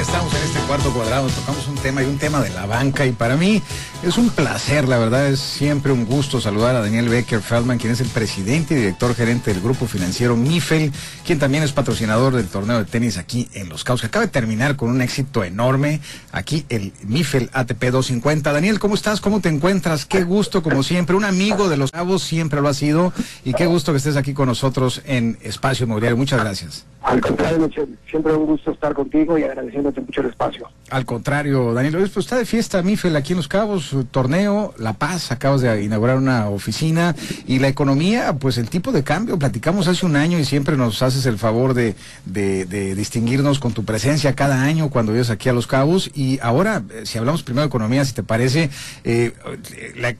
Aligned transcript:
estamos 0.00 0.32
en 0.32 0.42
este 0.44 0.60
cuarto 0.60 0.92
cuadrado, 0.92 1.26
tocamos 1.28 1.66
un 1.66 1.74
tema 1.74 2.02
y 2.02 2.06
un 2.06 2.18
tema 2.18 2.40
de 2.40 2.50
la 2.50 2.66
banca 2.66 3.04
y 3.04 3.10
para 3.10 3.36
mí 3.36 3.60
es 4.04 4.16
un 4.16 4.30
placer, 4.30 4.86
la 4.86 4.96
verdad 4.96 5.26
es 5.26 5.40
siempre 5.40 5.90
un 5.90 6.06
gusto 6.06 6.40
saludar 6.40 6.76
a 6.76 6.80
Daniel 6.80 7.08
Becker 7.08 7.40
Feldman, 7.40 7.78
quien 7.78 7.92
es 7.92 8.00
el 8.00 8.06
presidente 8.06 8.74
y 8.74 8.76
director 8.76 9.12
gerente 9.16 9.52
del 9.52 9.60
grupo 9.60 9.88
financiero 9.88 10.36
Mifel, 10.36 10.92
quien 11.26 11.40
también 11.40 11.64
es 11.64 11.72
patrocinador 11.72 12.36
del 12.36 12.46
torneo 12.46 12.78
de 12.78 12.84
tenis 12.84 13.18
aquí 13.18 13.48
en 13.54 13.68
Los 13.68 13.82
Cabos, 13.82 14.02
que 14.02 14.06
acaba 14.06 14.24
de 14.24 14.30
terminar 14.30 14.76
con 14.76 14.90
un 14.90 15.02
éxito 15.02 15.42
enorme 15.42 16.00
aquí 16.30 16.64
el 16.68 16.92
Mifel 17.02 17.50
ATP 17.52 17.86
250. 17.86 18.52
Daniel, 18.52 18.78
¿cómo 18.78 18.94
estás? 18.94 19.20
¿Cómo 19.20 19.40
te 19.40 19.48
encuentras? 19.48 20.06
Qué 20.06 20.22
gusto, 20.22 20.62
como 20.62 20.84
siempre, 20.84 21.16
un 21.16 21.24
amigo 21.24 21.68
de 21.68 21.76
Los 21.76 21.90
Cabos 21.90 22.22
siempre 22.22 22.60
lo 22.60 22.68
ha 22.68 22.74
sido 22.74 23.12
y 23.44 23.52
qué 23.52 23.66
gusto 23.66 23.92
que 23.92 23.98
estés 23.98 24.16
aquí 24.16 24.32
con 24.32 24.46
nosotros 24.46 25.02
en 25.06 25.38
Espacio 25.42 25.84
Inmobiliario. 25.84 26.16
Muchas 26.16 26.38
gracias. 26.38 26.84
Al 27.08 27.22
contrario, 27.22 27.70
siempre 28.06 28.34
un 28.34 28.44
gusto 28.44 28.70
estar 28.70 28.92
contigo 28.92 29.38
y 29.38 29.42
agradeciéndote 29.42 30.02
mucho 30.02 30.20
el 30.20 30.26
espacio. 30.26 30.68
Al 30.90 31.06
contrario, 31.06 31.72
Daniel, 31.72 31.94
pues 32.12 32.18
está 32.18 32.36
de 32.36 32.44
fiesta 32.44 32.82
Mifel 32.82 33.16
aquí 33.16 33.32
en 33.32 33.38
Los 33.38 33.48
Cabos, 33.48 33.96
torneo, 34.10 34.74
La 34.76 34.92
Paz, 34.92 35.32
acabas 35.32 35.62
de 35.62 35.82
inaugurar 35.82 36.18
una 36.18 36.50
oficina 36.50 37.16
y 37.46 37.60
la 37.60 37.68
economía, 37.68 38.34
pues 38.34 38.58
el 38.58 38.68
tipo 38.68 38.92
de 38.92 39.04
cambio, 39.04 39.38
platicamos 39.38 39.88
hace 39.88 40.04
un 40.04 40.16
año 40.16 40.38
y 40.38 40.44
siempre 40.44 40.76
nos 40.76 41.00
haces 41.00 41.24
el 41.24 41.38
favor 41.38 41.72
de, 41.72 41.94
de, 42.26 42.94
distinguirnos 42.94 43.58
con 43.58 43.72
tu 43.72 43.86
presencia 43.86 44.34
cada 44.34 44.62
año 44.62 44.90
cuando 44.90 45.12
vienes 45.12 45.30
aquí 45.30 45.48
a 45.48 45.54
Los 45.54 45.66
Cabos 45.66 46.10
y 46.14 46.38
ahora, 46.42 46.82
eh, 46.92 47.06
si 47.06 47.16
hablamos 47.16 47.42
primero 47.42 47.62
de 47.62 47.68
economía, 47.68 48.04
si 48.04 48.12
te 48.12 48.22
parece, 48.22 48.68
eh, 49.04 49.32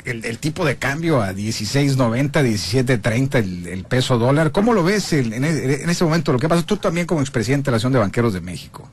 el, 0.07 0.39
tipo 0.39 0.65
de 0.65 0.77
cambio 0.77 1.21
a 1.21 1.33
16.90, 1.33 2.31
17.30 2.33 3.35
el, 3.35 3.67
el 3.67 3.85
peso 3.85 4.17
dólar, 4.17 4.53
¿cómo 4.53 4.73
lo 4.73 4.83
ves 4.83 5.13
en, 5.13 5.35
en, 5.35 5.45
en 5.45 5.91
este 5.91 6.05
momento? 6.05 6.33
Lo 6.33 6.39
que 6.39 6.49
pasa, 6.49 6.65
tú 6.65 6.78
también 6.81 7.07
como 7.07 7.21
expresidente 7.21 7.67
de 7.67 7.73
la 7.73 7.77
Asociación 7.77 7.93
de 7.93 7.99
Banqueros 7.99 8.33
de 8.33 8.41
México. 8.41 8.89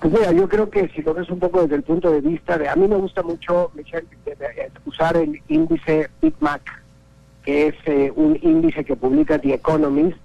Pues 0.00 0.12
mira, 0.14 0.32
yo 0.32 0.48
creo 0.48 0.70
que 0.70 0.88
si 0.88 1.02
lo 1.02 1.12
ves 1.12 1.28
un 1.28 1.38
poco 1.38 1.62
desde 1.62 1.76
el 1.76 1.82
punto 1.82 2.10
de 2.10 2.22
vista 2.22 2.56
de... 2.56 2.68
A 2.68 2.76
mí 2.76 2.88
me 2.88 2.96
gusta 2.96 3.22
mucho, 3.22 3.70
Michelle, 3.74 4.06
usar 4.86 5.16
el 5.16 5.42
índice 5.48 6.08
Big 6.22 6.34
Mac, 6.40 6.62
que 7.44 7.68
es 7.68 7.74
eh, 7.84 8.10
un 8.16 8.38
índice 8.40 8.84
que 8.84 8.96
publica 8.96 9.38
The 9.38 9.54
Economist, 9.54 10.16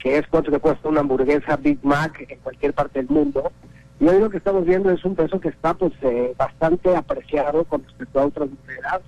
que 0.00 0.18
es 0.18 0.26
cuánto 0.26 0.50
te 0.50 0.58
cuesta 0.58 0.88
una 0.88 1.00
hamburguesa 1.00 1.56
Big 1.56 1.78
Mac 1.84 2.26
en 2.28 2.38
cualquier 2.40 2.74
parte 2.74 2.98
del 2.98 3.08
mundo. 3.08 3.52
Y 4.00 4.08
hoy 4.08 4.18
lo 4.18 4.28
que 4.28 4.38
estamos 4.38 4.64
viendo 4.64 4.90
es 4.90 5.04
un 5.04 5.14
peso 5.14 5.38
que 5.38 5.50
está 5.50 5.74
pues 5.74 5.92
eh, 6.02 6.34
bastante 6.36 6.96
apreciado 6.96 7.62
con 7.64 7.84
respecto 7.84 8.18
a 8.18 8.26
otras 8.26 8.48
monedas. 8.50 9.02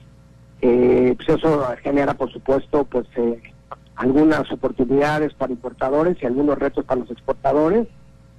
Eh, 0.62 1.14
pues 1.16 1.28
eso 1.28 1.66
genera, 1.83 2.14
por 2.14 2.33
supuesto, 2.33 2.84
pues 2.84 3.06
algunas 3.97 4.50
oportunidades 4.50 5.34
para 5.34 5.53
importadores 5.53 6.17
y 6.20 6.27
algunos 6.27 6.59
retos 6.59 6.84
para 6.84 7.00
los 7.00 7.11
exportadores 7.11 7.87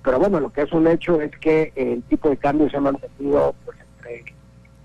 pero 0.06 0.20
bueno, 0.20 0.40
lo 0.40 0.54
que 0.54 0.62
es 0.62 0.72
un 0.72 0.88
hecho 0.88 1.20
es 1.20 1.32
que 1.40 1.74
el 1.76 2.04
tipo 2.04 2.30
de 2.30 2.38
cambio 2.38 2.70
se 2.70 2.78
ha 2.78 2.82
mantenido 2.82 3.56
pues, 3.66 3.76
entre 3.98 4.36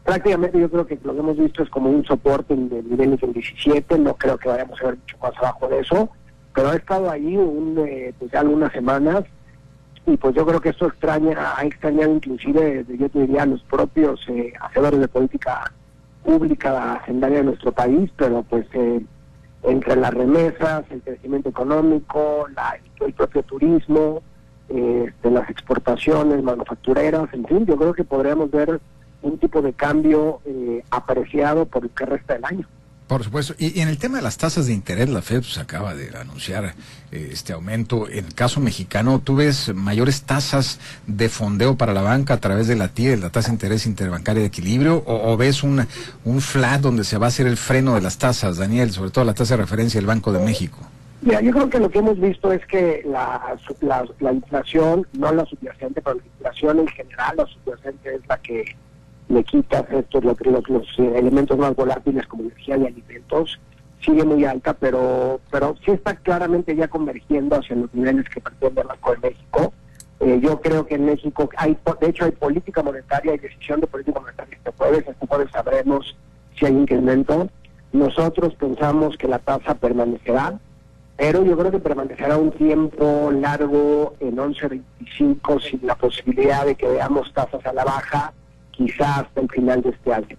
prácticamente 0.03 0.59
yo 0.59 0.71
creo 0.71 0.87
que 0.87 0.99
lo 1.05 1.13
que 1.13 1.21
hemos 1.21 1.37
visto 1.37 1.63
es 1.63 1.69
como 1.69 1.91
un 1.91 2.05
soporte 2.07 2.55
en 2.55 2.73
el 2.73 2.89
nivel 2.89 3.19
en 3.21 3.33
17, 3.33 3.99
no 3.99 4.15
creo 4.15 4.39
que 4.39 4.49
vayamos 4.49 4.81
a 4.81 4.87
ver 4.87 4.97
mucho 4.97 5.19
más 5.23 5.37
abajo 5.37 5.69
de 5.69 5.81
eso, 5.81 6.09
pero 6.55 6.71
ha 6.71 6.77
estado 6.77 7.11
ahí 7.11 7.37
un, 7.37 7.79
eh, 7.87 8.15
pues 8.19 8.33
ya 8.33 8.41
algunas 8.41 8.73
semanas 8.73 9.25
y 10.07 10.17
pues 10.17 10.35
yo 10.35 10.47
creo 10.47 10.61
que 10.61 10.71
esto 10.71 10.87
extraña, 10.87 11.53
ha 11.55 11.65
extrañado 11.67 12.15
inclusive, 12.15 12.87
yo 12.89 13.09
te 13.11 13.21
diría, 13.21 13.45
los 13.45 13.63
propios 13.65 14.27
eh, 14.29 14.55
hacedores 14.59 15.01
de 15.01 15.09
política 15.09 15.71
pública 16.25 16.95
hacendaria 16.95 17.39
de 17.39 17.45
nuestro 17.45 17.73
país, 17.73 18.11
pero 18.17 18.43
pues 18.43 18.67
eh, 18.73 19.05
entre 19.63 19.97
las 19.97 20.13
remesas, 20.15 20.85
el 20.91 21.03
crecimiento 21.03 21.49
económico, 21.49 22.47
la, 22.55 22.79
el 23.05 23.13
propio 23.13 23.43
turismo, 23.43 24.23
de 24.69 25.31
las 25.33 25.51
exportaciones 25.51 26.45
manufactureras, 26.45 27.29
en 27.35 27.45
fin, 27.45 27.67
yo 27.67 27.77
creo 27.77 27.93
que 27.93 28.05
podríamos 28.05 28.53
ver 28.53 28.81
un 29.23 29.39
tipo 29.39 29.61
de 29.63 29.73
cambio 29.73 30.41
eh, 30.45 30.83
apreciado 30.91 31.67
por 31.67 31.85
el 31.85 31.91
que 31.91 32.07
resta 32.07 32.35
del 32.35 32.45
año. 32.45 32.67
Por 33.11 33.25
supuesto. 33.25 33.55
Y, 33.59 33.81
en 33.81 33.89
el 33.89 33.99
tema 33.99 34.19
de 34.19 34.23
las 34.23 34.39
tasas 34.39 34.69
de 34.69 34.73
interés, 34.73 35.09
la 35.09 35.21
FED 35.21 35.41
pues, 35.41 35.59
acaba 35.59 35.97
de 35.97 36.17
anunciar 36.17 36.75
eh, 37.11 37.31
este 37.33 37.53
aumento. 37.53 38.09
En 38.09 38.27
el 38.27 38.35
caso 38.35 38.61
mexicano, 38.61 39.19
¿tú 39.19 39.35
ves 39.35 39.75
mayores 39.75 40.23
tasas 40.23 40.79
de 41.09 41.29
fondeo 41.29 41.77
para 41.77 41.93
la 41.93 42.03
banca 42.03 42.35
a 42.35 42.37
través 42.37 42.69
de 42.69 42.77
la 42.77 42.87
TIE, 42.87 43.17
la 43.17 43.31
tasa 43.31 43.49
de 43.49 43.55
interés 43.55 43.85
interbancaria 43.85 44.43
de 44.43 44.47
equilibrio? 44.47 45.03
¿O, 45.05 45.37
ves 45.37 45.65
un, 45.65 45.85
un 46.25 46.41
flat 46.41 46.83
donde 46.83 47.03
se 47.03 47.19
va 47.19 47.27
a 47.27 47.31
hacer 47.31 47.49
el 47.49 47.57
freno 47.57 47.97
de 47.97 48.01
las 48.01 48.17
tasas, 48.17 48.59
Daniel, 48.59 48.93
sobre 48.93 49.11
todo 49.11 49.25
la 49.25 49.35
tasa 49.35 49.57
de 49.57 49.63
referencia 49.63 49.99
del 49.99 50.07
Banco 50.07 50.33
de 50.33 50.45
México? 50.45 50.79
Mira, 51.23 51.41
yo 51.41 51.51
creo 51.51 51.69
que 51.69 51.81
lo 51.81 51.91
que 51.91 51.99
hemos 51.99 52.21
visto 52.21 52.53
es 52.53 52.65
que 52.67 53.03
la, 53.05 53.57
la, 54.21 54.33
inflación, 54.33 55.05
no 55.15 55.33
la 55.33 55.45
subyacente, 55.47 56.01
pero 56.01 56.15
la 56.15 56.23
inflación 56.25 56.79
en 56.79 56.87
general, 56.87 57.39
la 57.39 57.47
subyacente 57.47 58.15
es 58.15 58.21
la 58.29 58.39
que 58.39 58.77
le 59.31 59.45
quita 59.45 59.87
estos 59.91 60.25
los, 60.25 60.37
los, 60.69 60.99
elementos 60.99 61.57
más 61.57 61.75
volátiles 61.75 62.27
como 62.27 62.45
energía 62.45 62.77
y 62.77 62.87
alimentos, 62.87 63.59
sigue 64.01 64.25
muy 64.25 64.45
alta, 64.45 64.75
pero 64.75 65.41
pero 65.51 65.77
sí 65.85 65.93
está 65.93 66.17
claramente 66.17 66.75
ya 66.75 66.89
convergiendo 66.89 67.57
hacia 67.57 67.77
los 67.77 67.93
niveles 67.95 68.29
que 68.29 68.41
pretende 68.41 68.83
el 68.83 68.89
Banco 68.89 69.13
de 69.13 69.31
México. 69.31 69.73
Eh, 70.21 70.39
yo 70.43 70.61
creo 70.61 70.85
que 70.85 70.97
en 70.97 71.07
México 71.07 71.49
hay, 71.57 71.79
de 72.01 72.09
hecho, 72.09 72.27
hay 72.27 72.33
política 72.33 72.83
monetaria 72.83 73.35
y 73.35 73.39
decisión 73.39 73.81
de 73.81 73.87
política 73.87 74.21
monetaria 74.21 74.57
este 74.57 74.71
jueves. 74.77 75.05
Este 75.09 75.27
jueves 75.27 75.51
sabremos 75.51 76.17
si 76.59 76.67
hay 76.67 76.73
incremento. 76.73 77.49
Nosotros 77.93 78.55
pensamos 78.55 79.17
que 79.17 79.29
la 79.29 79.39
tasa 79.39 79.75
permanecerá 79.75 80.59
pero 81.21 81.45
yo 81.45 81.55
creo 81.55 81.71
que 81.71 81.81
permanecerá 81.81 82.39
un 82.39 82.51
tiempo 82.51 83.31
largo 83.31 84.15
en 84.21 84.37
11.25 84.37 85.61
sin 85.61 85.87
la 85.87 85.95
posibilidad 85.95 86.65
de 86.65 86.77
que 86.77 86.89
veamos 86.89 87.31
tasas 87.35 87.65
a 87.67 87.75
la 87.75 87.85
baja, 87.85 88.33
quizás 88.81 89.19
hasta 89.19 89.41
el 89.43 89.49
final 89.51 89.83
de 89.83 89.91
este 89.91 90.15
año. 90.15 90.37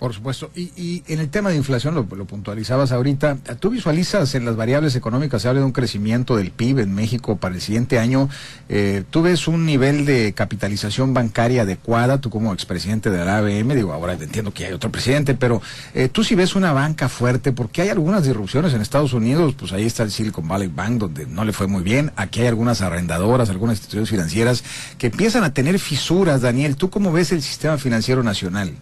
Por 0.00 0.14
supuesto. 0.14 0.50
Y, 0.56 0.72
y 0.78 1.02
en 1.08 1.20
el 1.20 1.28
tema 1.28 1.50
de 1.50 1.56
inflación, 1.56 1.94
lo, 1.94 2.06
puntualizabas 2.06 2.90
ahorita, 2.90 3.36
¿tú 3.60 3.68
visualizas 3.68 4.34
en 4.34 4.46
las 4.46 4.56
variables 4.56 4.96
económicas, 4.96 5.42
se 5.42 5.48
habla 5.48 5.60
de 5.60 5.66
un 5.66 5.72
crecimiento 5.72 6.36
del 6.36 6.52
PIB 6.52 6.78
en 6.78 6.94
México 6.94 7.36
para 7.36 7.54
el 7.54 7.60
siguiente 7.60 7.98
año? 7.98 8.30
Eh, 8.70 9.04
¿Tú 9.10 9.20
ves 9.20 9.46
un 9.46 9.66
nivel 9.66 10.06
de 10.06 10.32
capitalización 10.32 11.12
bancaria 11.12 11.62
adecuada, 11.62 12.18
tú 12.18 12.30
como 12.30 12.54
expresidente 12.54 13.10
de 13.10 13.22
la 13.22 13.36
ABM? 13.38 13.74
Digo, 13.74 13.92
ahora 13.92 14.14
entiendo 14.14 14.54
que 14.54 14.64
hay 14.64 14.72
otro 14.72 14.90
presidente, 14.90 15.34
pero 15.34 15.60
eh, 15.92 16.08
tú 16.08 16.24
sí 16.24 16.34
ves 16.34 16.54
una 16.56 16.72
banca 16.72 17.10
fuerte, 17.10 17.52
porque 17.52 17.82
hay 17.82 17.90
algunas 17.90 18.24
disrupciones 18.24 18.72
en 18.72 18.80
Estados 18.80 19.12
Unidos, 19.12 19.54
pues 19.54 19.74
ahí 19.74 19.84
está 19.84 20.02
el 20.02 20.10
Silicon 20.10 20.48
Valley 20.48 20.68
Bank, 20.74 20.98
donde 20.98 21.26
no 21.26 21.44
le 21.44 21.52
fue 21.52 21.66
muy 21.66 21.82
bien. 21.82 22.10
Aquí 22.16 22.40
hay 22.40 22.46
algunas 22.46 22.80
arrendadoras, 22.80 23.50
algunas 23.50 23.74
instituciones 23.74 24.08
financieras 24.08 24.64
que 24.96 25.08
empiezan 25.08 25.44
a 25.44 25.52
tener 25.52 25.78
fisuras. 25.78 26.40
Daniel, 26.40 26.76
¿tú 26.76 26.88
cómo 26.88 27.12
ves 27.12 27.32
el 27.32 27.42
sistema 27.42 27.76
financiero 27.76 28.22
nacional? 28.22 28.72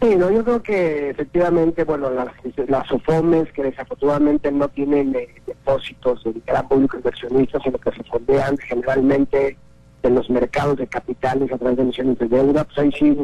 Sí, 0.00 0.14
no, 0.14 0.30
yo 0.30 0.44
creo 0.44 0.62
que 0.62 1.10
efectivamente, 1.10 1.84
bueno, 1.84 2.10
las, 2.10 2.28
las 2.68 2.92
OFOMES 2.92 3.50
que 3.52 3.62
desafortunadamente 3.62 4.52
no 4.52 4.68
tienen 4.68 5.14
eh, 5.14 5.28
depósitos 5.46 6.22
de 6.22 6.34
gran 6.46 6.68
público 6.68 6.98
inversionista, 6.98 7.58
sino 7.60 7.78
que 7.78 7.90
se 7.92 8.04
fondean 8.04 8.58
generalmente 8.58 9.56
en 10.02 10.14
los 10.14 10.28
mercados 10.28 10.76
de 10.76 10.86
capitales 10.86 11.50
a 11.50 11.58
través 11.58 11.76
de 11.78 11.82
emisiones 11.84 12.18
de 12.18 12.28
deuda, 12.28 12.64
pues 12.64 12.78
ahí 12.78 12.92
sí 12.92 13.16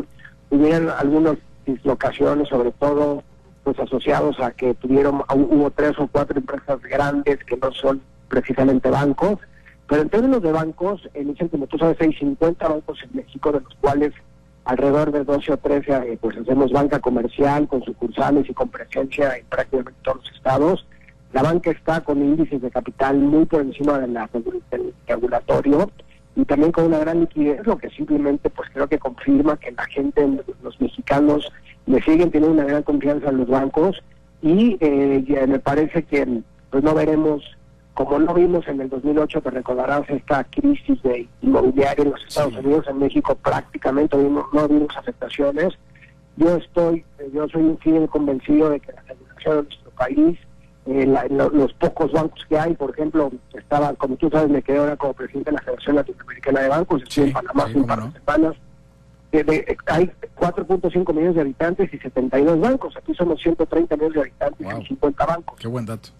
hubieran 0.51 0.89
algunas 0.89 1.37
dislocaciones, 1.67 2.49
sobre 2.49 2.73
todo 2.73 3.23
pues 3.65 3.79
asociados 3.79 4.41
a 4.41 4.51
que 4.51 4.75
tuvieron, 4.75 5.23
hubo 5.35 5.71
tres 5.71 5.93
o 5.99 6.09
cuatro 6.09 6.37
empresas 6.39 6.81
grandes 6.83 7.39
que 7.45 7.57
no 7.57 7.71
son 7.73 8.03
precisamente 8.29 8.91
bancos, 8.91 9.39
pero 9.89 10.03
en 10.03 10.09
términos 10.09 10.43
de 10.43 10.53
bancos, 10.53 11.09
en 11.15 11.35
como 11.35 11.67
tú 11.67 11.79
sabes, 11.79 12.01
hay 12.01 12.13
50 12.15 12.67
bancos 12.67 12.99
en 13.05 13.11
México, 13.19 13.53
de 13.53 13.61
los 13.61 13.75
cuales 13.77 14.13
alrededor 14.65 15.13
de 15.13 15.25
12 15.25 15.53
o 15.53 15.57
13, 15.57 15.93
eh, 15.93 16.19
pues 16.21 16.37
hacemos 16.37 16.71
banca 16.73 17.01
comercial 17.01 17.67
con 17.69 17.83
sucursales 17.83 18.49
y 18.49 18.55
con 18.55 18.69
presencia 18.69 19.37
en 19.37 19.45
prácticamente 19.47 20.01
todos 20.03 20.19
los 20.19 20.33
estados. 20.35 20.87
La 21.33 21.43
banca 21.43 21.71
está 21.71 22.03
con 22.03 22.23
índices 22.23 22.61
de 22.61 22.71
capital 22.71 23.19
muy 23.19 23.47
por 23.47 23.63
encima 23.63 23.99
del 23.99 24.19
regulatorio 25.07 25.91
y 26.37 26.45
también 26.45 26.73
con 26.73 26.85
una 26.85 26.99
gran 26.99 27.21
liquidez, 27.21 27.67
lo 27.67 27.77
que 27.79 27.91
simplemente 27.91 28.51
pues 28.51 28.69
creo 28.73 28.87
que 28.87 28.99
confirma 28.99 29.57
que 29.57 29.73
la 29.73 29.85
gente, 29.85 30.27
los 30.63 30.81
mexicanos, 30.81 31.51
le 31.87 32.01
siguen 32.03 32.31
teniendo 32.31 32.55
una 32.55 32.65
gran 32.65 32.83
confianza 32.83 33.31
en 33.31 33.39
los 33.39 33.49
bancos 33.49 34.03
y 34.41 34.77
eh, 34.81 35.45
me 35.49 35.59
parece 35.59 36.05
que 36.05 36.43
pues 36.71 36.83
no 36.83 36.95
veremos 36.95 37.43
como 37.95 38.19
no 38.19 38.33
vimos 38.35 38.67
en 38.69 38.81
el 38.81 38.89
2008, 38.89 39.43
te 39.43 39.51
recordarás 39.51 40.09
esta 40.09 40.45
crisis 40.45 41.03
de 41.03 41.29
inmobiliaria 41.43 42.05
en 42.05 42.11
los 42.11 42.25
Estados 42.25 42.57
Unidos, 42.57 42.87
en 42.89 42.99
México 42.99 43.35
prácticamente 43.35 44.17
no 44.17 44.69
vimos 44.69 44.97
afectaciones. 44.97 45.75
Yo 46.37 46.57
estoy, 46.57 47.05
yo 47.33 47.47
soy 47.49 47.63
un 47.63 47.79
fiel 47.79 48.09
convencido 48.09 48.71
de 48.71 48.81
que 48.81 48.93
la 48.93 49.03
regulación 49.03 49.57
de 49.57 49.63
nuestro 49.65 49.91
país, 49.91 50.39
eh, 50.87 51.07
los 51.53 51.73
pocos 51.75 52.11
bancos 52.13 52.45
que 52.49 52.59
hay, 52.59 52.75
por 52.75 52.91
ejemplo, 52.91 53.31
estaba, 53.53 53.93
como 53.95 54.17
tú 54.17 54.31
sabes, 54.31 54.49
me 54.49 54.63
quedé 54.63 54.79
ahora 54.79 54.97
como 54.97 55.13
presidente 55.13 55.51
de 55.51 55.57
la 55.57 55.63
Federación 55.63 55.97
Latinoamericana 55.97 56.61
de 56.61 56.69
Bancos, 56.69 57.03
estoy 57.03 57.25
en 57.25 57.33
Panamá 57.35 57.65
hace 57.65 57.79
un 57.79 57.87
par 57.87 58.03
de 58.03 58.19
semanas. 58.19 58.57
Hay 59.87 60.13
4.5 60.37 61.15
millones 61.15 61.35
de 61.35 61.41
habitantes 61.41 61.93
y 61.93 61.99
72 61.99 62.61
bancos. 62.61 62.97
Aquí 62.97 63.15
somos 63.15 63.41
130 63.43 63.97
millones 63.97 64.15
de 64.15 64.21
habitantes 64.21 64.67
y 64.85 64.87
50 64.89 65.27
bancos. 65.27 65.59
Qué 65.59 65.69
buen 65.69 65.87
dato 65.87 66.11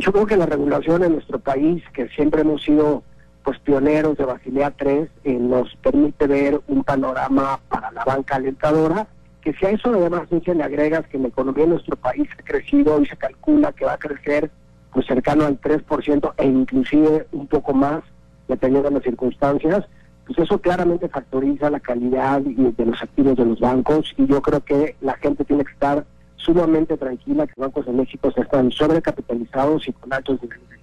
yo 0.00 0.12
creo 0.12 0.26
que 0.26 0.36
la 0.36 0.46
regulación 0.46 1.04
en 1.04 1.12
nuestro 1.12 1.38
país, 1.38 1.84
que 1.92 2.08
siempre 2.08 2.40
hemos 2.40 2.62
sido 2.62 3.02
pues 3.44 3.58
pioneros 3.58 4.16
de 4.16 4.24
Basilea 4.24 4.70
3, 4.70 5.08
eh, 5.24 5.32
nos 5.34 5.74
permite 5.76 6.26
ver 6.26 6.60
un 6.68 6.84
panorama 6.84 7.60
para 7.68 7.90
la 7.92 8.04
banca 8.04 8.36
alentadora, 8.36 9.06
que 9.42 9.52
si 9.54 9.66
a 9.66 9.70
eso 9.70 9.90
además 9.90 10.28
se 10.28 10.54
le 10.54 10.62
agregas 10.62 11.06
que 11.08 11.18
la 11.18 11.28
economía 11.28 11.64
de 11.64 11.70
nuestro 11.70 11.96
país 11.96 12.28
ha 12.38 12.42
crecido 12.42 13.00
y 13.00 13.06
se 13.06 13.16
calcula 13.16 13.72
que 13.72 13.84
va 13.84 13.94
a 13.94 13.98
crecer 13.98 14.50
pues 14.92 15.06
cercano 15.06 15.44
al 15.44 15.60
3% 15.60 16.34
e 16.36 16.46
inclusive 16.46 17.26
un 17.32 17.46
poco 17.46 17.74
más, 17.74 18.02
dependiendo 18.48 18.88
de 18.88 18.94
las 18.96 19.04
circunstancias, 19.04 19.84
pues 20.26 20.38
eso 20.38 20.60
claramente 20.60 21.08
factoriza 21.08 21.70
la 21.70 21.80
calidad 21.80 22.40
de 22.40 22.86
los 22.86 23.02
activos 23.02 23.36
de 23.36 23.44
los 23.44 23.60
bancos 23.60 24.14
y 24.16 24.26
yo 24.26 24.40
creo 24.40 24.64
que 24.64 24.96
la 25.00 25.14
gente 25.14 25.44
tiene 25.44 25.64
que 25.64 25.72
estar 25.72 26.04
sumamente 26.36 26.96
tranquila 26.96 27.46
que 27.46 27.54
los 27.56 27.66
bancos 27.66 27.86
de 27.86 27.92
México 27.92 28.32
están 28.34 28.70
sobrecapitalizados 28.70 29.88
y 29.88 29.92
con 29.92 30.12
altos 30.12 30.40
niveles 30.42 30.68
de 30.68 30.80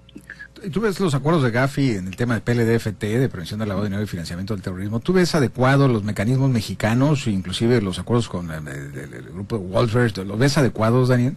¿Y 0.63 0.69
tú 0.69 0.81
ves 0.81 0.99
los 0.99 1.13
acuerdos 1.13 1.43
de 1.43 1.51
Gafi 1.51 1.91
en 1.91 2.07
el 2.07 2.15
tema 2.15 2.33
de 2.33 2.41
PLDFT, 2.41 2.99
de 2.99 3.29
prevención 3.29 3.59
del 3.59 3.69
lavado 3.69 3.83
de 3.83 3.89
dinero 3.89 4.03
y 4.03 4.07
financiamiento 4.07 4.55
del 4.55 4.63
terrorismo? 4.63 4.99
¿Tú 4.99 5.13
ves 5.13 5.35
adecuados 5.35 5.89
los 5.89 6.03
mecanismos 6.03 6.49
mexicanos, 6.49 7.27
inclusive 7.27 7.81
los 7.81 7.99
acuerdos 7.99 8.27
con 8.27 8.49
el, 8.51 9.31
grupo 9.33 9.57
de 9.57 9.65
Walters? 9.65 10.17
¿Los 10.17 10.39
ves 10.39 10.57
adecuados, 10.57 11.09
Daniel? 11.09 11.35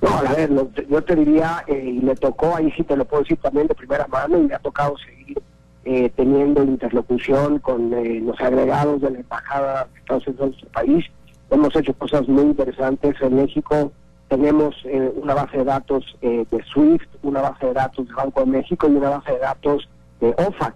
No, 0.00 0.08
a 0.10 0.22
ver, 0.34 0.50
yo 0.88 1.02
te 1.02 1.16
diría, 1.16 1.64
eh, 1.66 1.94
y 1.96 2.04
me 2.04 2.14
tocó, 2.14 2.54
ahí 2.54 2.70
sí 2.76 2.82
te 2.84 2.96
lo 2.96 3.04
puedo 3.04 3.22
decir 3.22 3.38
también 3.38 3.66
de 3.66 3.74
primera 3.74 4.06
mano, 4.06 4.38
y 4.38 4.46
me 4.46 4.54
ha 4.54 4.58
tocado 4.58 4.94
seguir 4.98 5.38
eh, 5.84 6.10
teniendo 6.16 6.62
interlocución 6.62 7.58
con 7.58 7.92
eh, 7.92 8.20
los 8.20 8.40
agregados 8.40 9.00
de 9.00 9.10
la 9.10 9.18
Embajada 9.20 9.88
de 9.92 9.98
Estados 10.00 10.26
Unidos 10.26 10.44
en 10.44 10.50
nuestro 10.50 10.70
país. 10.70 11.04
Hemos 11.50 11.76
hecho 11.76 11.94
cosas 11.94 12.28
muy 12.28 12.42
interesantes 12.42 13.14
en 13.20 13.36
México. 13.36 13.92
Tenemos 14.28 14.74
una 15.16 15.34
base 15.34 15.58
de 15.58 15.64
datos 15.64 16.16
de 16.22 16.64
SWIFT, 16.72 17.08
una 17.22 17.42
base 17.42 17.66
de 17.66 17.74
datos 17.74 18.08
de 18.08 18.14
Banco 18.14 18.40
de 18.40 18.46
México 18.46 18.88
y 18.88 18.92
una 18.92 19.10
base 19.10 19.32
de 19.32 19.38
datos 19.38 19.88
de 20.20 20.34
OFAC. 20.38 20.74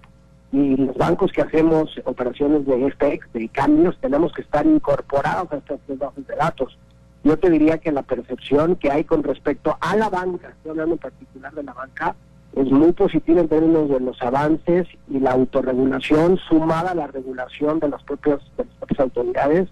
Y 0.52 0.76
los 0.76 0.94
bancos 0.96 1.32
que 1.32 1.40
hacemos 1.42 1.90
operaciones 2.04 2.66
de 2.66 2.90
FX, 2.92 3.32
de 3.32 3.48
cambios, 3.48 3.98
tenemos 4.00 4.32
que 4.32 4.42
estar 4.42 4.64
incorporados 4.66 5.50
a 5.50 5.56
estas 5.56 5.80
tres 5.86 5.98
bases 5.98 6.26
de 6.26 6.36
datos 6.36 6.78
yo 7.24 7.38
te 7.38 7.50
diría 7.50 7.78
que 7.78 7.92
la 7.92 8.02
percepción 8.02 8.76
que 8.76 8.90
hay 8.90 9.04
con 9.04 9.22
respecto 9.22 9.76
a 9.80 9.96
la 9.96 10.08
banca, 10.08 10.48
estoy 10.48 10.70
hablando 10.70 10.94
en 10.94 10.98
particular 10.98 11.52
de 11.52 11.62
la 11.62 11.72
banca, 11.72 12.16
es 12.58 12.72
muy 12.72 12.92
positiva 12.92 13.40
en 13.40 13.48
términos 13.48 13.88
de 13.88 14.00
los 14.00 14.20
avances 14.20 14.88
y 15.08 15.20
la 15.20 15.30
autorregulación 15.30 16.38
sumada 16.48 16.90
a 16.90 16.94
la 16.96 17.06
regulación 17.06 17.78
de 17.78 17.88
las 17.88 18.02
propias, 18.02 18.40
de 18.56 18.64
las 18.64 18.74
propias 18.74 18.98
autoridades. 18.98 19.68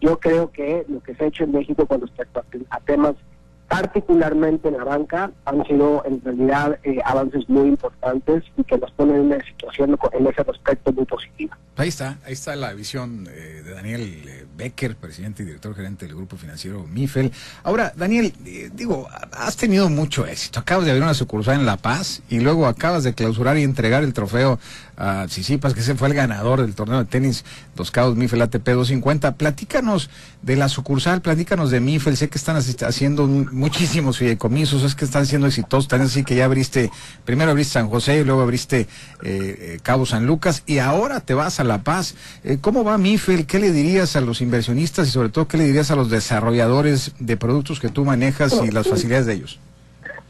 Yo 0.00 0.18
creo 0.18 0.50
que 0.50 0.86
lo 0.88 1.02
que 1.02 1.14
se 1.14 1.24
ha 1.24 1.26
hecho 1.26 1.44
en 1.44 1.52
México 1.52 1.84
con 1.84 2.00
respecto 2.00 2.42
a, 2.70 2.80
temas 2.80 3.14
particularmente 3.68 4.68
en 4.68 4.76
la 4.76 4.84
banca, 4.84 5.30
han 5.44 5.64
sido 5.66 6.02
en 6.04 6.20
realidad 6.22 6.78
eh, 6.84 6.98
avances 7.04 7.48
muy 7.48 7.68
importantes 7.68 8.44
y 8.56 8.64
que 8.64 8.78
nos 8.78 8.90
ponen 8.92 9.16
en 9.16 9.22
una 9.22 9.44
situación 9.44 9.98
en 10.12 10.26
ese 10.26 10.42
respecto 10.42 10.92
muy 10.92 11.04
positiva. 11.04 11.56
Ahí 11.76 11.88
está, 11.88 12.18
ahí 12.24 12.34
está 12.34 12.54
la 12.54 12.72
visión 12.72 13.28
eh, 13.28 13.62
de 13.64 13.74
Daniel 13.74 14.22
eh, 14.28 14.46
Becker, 14.56 14.94
presidente 14.94 15.42
y 15.42 15.46
director 15.46 15.74
gerente 15.74 16.06
del 16.06 16.14
grupo 16.14 16.36
financiero 16.36 16.84
MIFEL. 16.84 17.32
Ahora, 17.64 17.92
Daniel, 17.96 18.32
eh, 18.46 18.70
digo, 18.72 19.08
has 19.32 19.56
tenido 19.56 19.90
mucho 19.90 20.24
éxito. 20.24 20.60
Acabas 20.60 20.84
de 20.84 20.92
abrir 20.92 21.02
una 21.02 21.14
sucursal 21.14 21.58
en 21.58 21.66
La 21.66 21.76
Paz 21.76 22.22
y 22.28 22.38
luego 22.38 22.66
acabas 22.68 23.02
de 23.02 23.14
clausurar 23.14 23.58
y 23.58 23.64
entregar 23.64 24.04
el 24.04 24.12
trofeo 24.12 24.60
a 24.96 25.28
Sisipas, 25.28 25.74
que 25.74 25.80
ese 25.80 25.94
fue 25.94 26.08
el 26.08 26.14
ganador 26.14 26.62
del 26.62 26.74
torneo 26.74 26.98
de 26.98 27.04
tenis 27.04 27.44
Dos 27.76 27.90
Cabos 27.90 28.16
MIFEL 28.16 28.42
ATP 28.42 28.64
250. 28.64 29.36
Platícanos 29.36 30.10
de 30.42 30.56
la 30.56 30.68
sucursal, 30.68 31.22
platícanos 31.22 31.70
de 31.70 31.80
MIFEL. 31.80 32.16
Sé 32.16 32.28
que 32.28 32.38
están 32.38 32.56
haciendo 32.56 33.26
muchísimos 33.26 34.18
fideicomisos, 34.18 34.82
es 34.82 34.94
que 34.94 35.04
están 35.04 35.26
siendo 35.26 35.46
exitosos. 35.46 35.88
También 35.88 36.08
así 36.08 36.24
que 36.24 36.36
ya 36.36 36.44
abriste, 36.44 36.90
primero 37.24 37.50
abriste 37.50 37.74
San 37.74 37.88
José 37.88 38.20
y 38.20 38.24
luego 38.24 38.42
abriste 38.42 38.86
Cabo 39.82 40.06
San 40.06 40.26
Lucas 40.26 40.62
y 40.66 40.78
ahora 40.78 41.20
te 41.20 41.34
vas 41.34 41.60
a 41.60 41.64
la 41.64 41.82
Paz. 41.82 42.14
Eh, 42.44 42.58
¿Cómo 42.60 42.84
va 42.84 42.98
MIFEL? 42.98 43.46
¿Qué 43.46 43.58
le 43.58 43.72
dirías 43.72 44.16
a 44.16 44.20
los 44.20 44.40
inversionistas 44.40 45.08
y 45.08 45.10
sobre 45.10 45.28
todo 45.28 45.48
qué 45.48 45.58
le 45.58 45.64
dirías 45.64 45.90
a 45.90 45.96
los 45.96 46.10
desarrolladores 46.10 47.12
de 47.18 47.36
productos 47.36 47.80
que 47.80 47.88
tú 47.88 48.04
manejas 48.04 48.54
y 48.64 48.70
las 48.70 48.88
facilidades 48.88 49.26
de 49.26 49.34
ellos? 49.34 49.58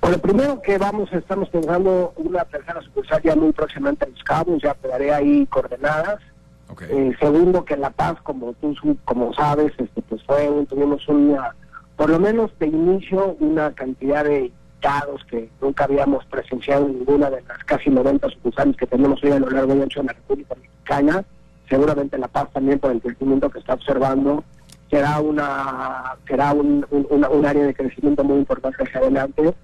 Bueno, 0.05 0.19
primero 0.19 0.61
que 0.61 0.77
vamos, 0.77 1.11
estamos 1.15 1.49
pensando 1.49 2.13
una 2.17 2.45
tercera 2.45 2.79
sucursal 2.83 3.23
ya 3.23 3.35
muy 3.35 3.53
próximamente 3.53 4.05
en 4.05 4.13
Los 4.13 4.23
Cabos, 4.23 4.63
ya 4.63 4.75
te 4.75 4.89
daré 4.89 5.15
ahí 5.15 5.47
coordenadas. 5.47 6.21
Eh, 6.91 7.17
segundo, 7.19 7.65
que 7.65 7.73
en 7.73 7.81
La 7.81 7.89
Paz, 7.89 8.21
como 8.23 8.53
tú 8.53 8.77
como 9.07 9.33
sabes, 9.33 9.73
este, 9.79 10.03
pues 10.03 10.23
fue, 10.25 10.47
tuvimos 10.69 11.09
una, 11.09 11.55
por 11.97 12.11
lo 12.11 12.21
menos 12.21 12.51
de 12.59 12.67
inicio, 12.67 13.35
una 13.41 13.73
cantidad 13.73 14.25
de 14.25 14.53
dados 14.83 15.25
que 15.25 15.49
nunca 15.63 15.85
habíamos 15.85 16.23
presenciado 16.27 16.85
en 16.85 16.99
ninguna 16.99 17.31
de 17.31 17.41
las 17.41 17.65
casi 17.65 17.89
90 17.89 18.29
sucursales 18.29 18.77
que 18.77 18.87
tenemos 18.87 19.25
hoy 19.25 19.31
a 19.31 19.39
lo 19.39 19.49
largo 19.49 19.75
de 19.75 19.87
la 19.87 20.13
República 20.13 20.55
Mexicana. 20.55 21.25
Seguramente 21.71 22.19
La 22.19 22.29
Paz 22.29 22.51
también 22.53 22.79
por 22.79 22.91
el 22.91 23.01
crecimiento 23.01 23.49
que 23.49 23.61
está 23.61 23.73
observando 23.73 24.45
será 24.91 25.19
una 25.19 26.17
será 26.29 26.53
un, 26.53 26.87
un, 26.91 27.47
área 27.47 27.65
de 27.65 27.75
crecimiento 27.75 28.23
muy 28.23 28.37
importante 28.37 28.83
hacia 28.83 29.01
adelante 29.01 29.55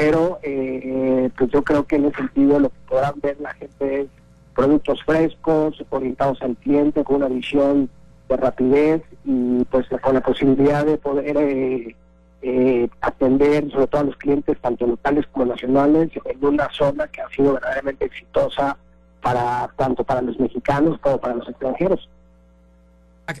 pero 0.00 0.38
eh, 0.42 1.28
pues 1.36 1.50
yo 1.50 1.62
creo 1.62 1.86
que 1.86 1.96
en 1.96 2.06
ese 2.06 2.16
sentido 2.16 2.58
lo 2.58 2.70
que 2.70 2.78
podrán 2.88 3.20
ver 3.20 3.38
la 3.38 3.52
gente 3.52 4.00
es 4.00 4.06
productos 4.54 5.04
frescos 5.04 5.84
orientados 5.90 6.40
al 6.40 6.56
cliente 6.56 7.04
con 7.04 7.16
una 7.16 7.28
visión 7.28 7.90
de 8.26 8.36
rapidez 8.38 9.02
y 9.26 9.62
pues 9.66 9.86
con 10.00 10.14
la 10.14 10.22
posibilidad 10.22 10.86
de 10.86 10.96
poder 10.96 11.36
eh, 11.36 11.94
eh, 12.40 12.88
atender 13.02 13.70
sobre 13.70 13.88
todo 13.88 14.00
a 14.00 14.04
los 14.04 14.16
clientes 14.16 14.56
tanto 14.62 14.86
locales 14.86 15.26
como 15.32 15.44
nacionales 15.44 16.08
en 16.24 16.46
una 16.46 16.70
zona 16.72 17.06
que 17.08 17.20
ha 17.20 17.28
sido 17.28 17.52
verdaderamente 17.52 18.06
exitosa 18.06 18.78
para 19.20 19.68
tanto 19.76 20.02
para 20.02 20.22
los 20.22 20.40
mexicanos 20.40 20.98
como 21.00 21.18
para 21.18 21.34
los 21.34 21.46
extranjeros. 21.46 22.08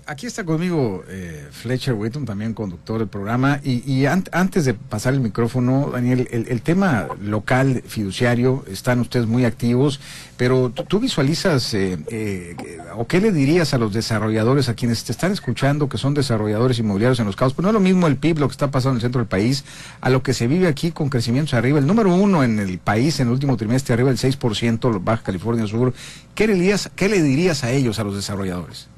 Aquí 0.06 0.26
está 0.26 0.44
conmigo 0.44 1.02
eh, 1.08 1.48
Fletcher 1.50 1.94
Whitton, 1.94 2.24
también 2.24 2.54
conductor 2.54 3.00
del 3.00 3.08
programa. 3.08 3.60
Y, 3.64 4.06
antes 4.06 4.64
de 4.64 4.74
pasar 4.74 5.14
el 5.14 5.20
micrófono, 5.20 5.90
Daniel, 5.92 6.28
el, 6.30 6.62
tema 6.62 7.08
local 7.20 7.82
fiduciario, 7.86 8.64
están 8.68 9.00
ustedes 9.00 9.26
muy 9.26 9.44
activos, 9.44 10.00
pero 10.36 10.70
tú, 10.70 11.00
visualizas, 11.00 11.74
eh, 11.74 11.98
eh, 12.08 12.56
o 12.96 13.06
qué 13.06 13.20
le 13.20 13.32
dirías 13.32 13.74
a 13.74 13.78
los 13.78 13.92
desarrolladores, 13.92 14.68
a 14.68 14.74
quienes 14.74 15.02
te 15.02 15.12
están 15.12 15.32
escuchando, 15.32 15.88
que 15.88 15.98
son 15.98 16.14
desarrolladores 16.14 16.78
inmobiliarios 16.78 17.18
en 17.18 17.26
los 17.26 17.34
caos, 17.34 17.54
pues 17.54 17.64
no 17.64 17.70
es 17.70 17.74
lo 17.74 17.80
mismo 17.80 18.06
el 18.06 18.16
PIB, 18.16 18.38
lo 18.38 18.48
que 18.48 18.52
está 18.52 18.70
pasando 18.70 18.92
en 18.92 18.96
el 18.98 19.02
centro 19.02 19.20
del 19.20 19.28
país, 19.28 19.64
a 20.00 20.10
lo 20.10 20.22
que 20.22 20.34
se 20.34 20.46
vive 20.46 20.68
aquí 20.68 20.92
con 20.92 21.08
crecimientos 21.08 21.54
arriba. 21.54 21.80
El 21.80 21.86
número 21.86 22.14
uno 22.14 22.44
en 22.44 22.60
el 22.60 22.78
país 22.78 23.18
en 23.18 23.26
el 23.26 23.32
último 23.32 23.56
trimestre, 23.56 23.94
arriba 23.94 24.10
del 24.10 24.18
6%, 24.18 25.02
Baja 25.02 25.24
California 25.24 25.66
Sur. 25.66 25.92
¿Qué 26.36 26.46
le 26.46 26.54
dirías, 26.54 26.90
qué 26.94 27.08
le 27.08 27.22
dirías 27.22 27.64
a 27.64 27.72
ellos, 27.72 27.98
a 27.98 28.04
los 28.04 28.14
desarrolladores? 28.14 28.88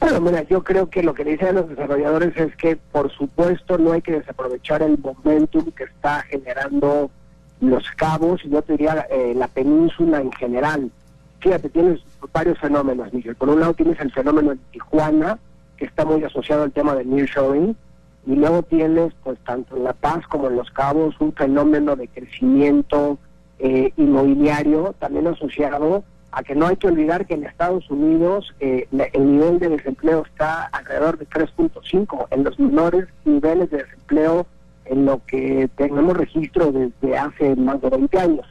Bueno, 0.00 0.18
mira, 0.22 0.42
yo 0.44 0.64
creo 0.64 0.88
que 0.88 1.02
lo 1.02 1.12
que 1.12 1.24
dicen 1.24 1.56
los 1.56 1.68
desarrolladores 1.68 2.34
es 2.34 2.56
que, 2.56 2.76
por 2.76 3.12
supuesto, 3.12 3.76
no 3.76 3.92
hay 3.92 4.00
que 4.00 4.12
desaprovechar 4.12 4.82
el 4.82 4.98
momentum 4.98 5.70
que 5.72 5.84
está 5.84 6.22
generando 6.22 7.10
los 7.60 7.84
cabos, 7.96 8.40
y 8.42 8.48
yo 8.48 8.62
te 8.62 8.72
diría 8.72 9.06
eh, 9.10 9.34
la 9.36 9.46
península 9.48 10.22
en 10.22 10.32
general. 10.32 10.90
Fíjate, 11.40 11.68
tienes 11.68 12.00
varios 12.32 12.58
fenómenos, 12.58 13.12
Miguel. 13.12 13.36
Por 13.36 13.50
un 13.50 13.60
lado 13.60 13.74
tienes 13.74 14.00
el 14.00 14.10
fenómeno 14.10 14.50
de 14.50 14.58
Tijuana, 14.72 15.38
que 15.76 15.84
está 15.84 16.06
muy 16.06 16.24
asociado 16.24 16.62
al 16.62 16.72
tema 16.72 16.94
del 16.94 17.10
nearshoring, 17.10 17.76
y 18.26 18.36
luego 18.36 18.62
tienes, 18.62 19.12
pues, 19.22 19.38
tanto 19.40 19.76
en 19.76 19.84
La 19.84 19.92
Paz 19.92 20.26
como 20.28 20.48
en 20.48 20.56
Los 20.56 20.70
Cabos, 20.70 21.14
un 21.20 21.34
fenómeno 21.34 21.94
de 21.94 22.08
crecimiento 22.08 23.18
eh, 23.58 23.92
inmobiliario, 23.98 24.94
también 24.98 25.26
asociado 25.26 26.04
a 26.32 26.42
que 26.42 26.54
no 26.54 26.66
hay 26.66 26.76
que 26.76 26.88
olvidar 26.88 27.26
que 27.26 27.34
en 27.34 27.44
Estados 27.44 27.90
Unidos 27.90 28.54
eh, 28.60 28.86
el 29.12 29.32
nivel 29.32 29.58
de 29.58 29.70
desempleo 29.70 30.24
está 30.24 30.64
alrededor 30.66 31.18
de 31.18 31.28
3.5, 31.28 32.26
en 32.30 32.44
los 32.44 32.58
menores 32.58 33.08
niveles 33.24 33.70
de 33.70 33.78
desempleo 33.78 34.46
en 34.84 35.04
lo 35.06 35.20
que 35.26 35.68
tenemos 35.76 36.16
registro 36.16 36.72
desde 36.72 37.16
hace 37.16 37.56
más 37.56 37.80
de 37.80 37.90
20 37.90 38.18
años. 38.18 38.46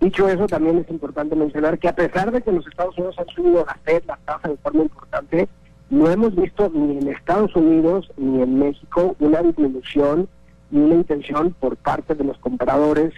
Dicho 0.00 0.28
eso, 0.28 0.46
también 0.46 0.78
es 0.78 0.88
importante 0.88 1.36
mencionar 1.36 1.78
que 1.78 1.88
a 1.88 1.94
pesar 1.94 2.30
de 2.30 2.40
que 2.40 2.52
los 2.52 2.66
Estados 2.66 2.96
Unidos 2.96 3.18
han 3.18 3.28
subido 3.28 3.64
la 3.66 3.74
FED, 3.84 4.04
la 4.06 4.18
tasa 4.24 4.48
de 4.48 4.56
forma 4.56 4.82
importante, 4.82 5.48
no 5.90 6.08
hemos 6.08 6.34
visto 6.34 6.70
ni 6.72 6.98
en 6.98 7.08
Estados 7.08 7.54
Unidos 7.54 8.10
ni 8.16 8.42
en 8.42 8.58
México 8.58 9.14
una 9.18 9.42
disminución 9.42 10.28
ni 10.70 10.80
una 10.80 10.94
intención 10.94 11.54
por 11.58 11.76
parte 11.76 12.14
de 12.14 12.24
los 12.24 12.38
compradores 12.38 13.12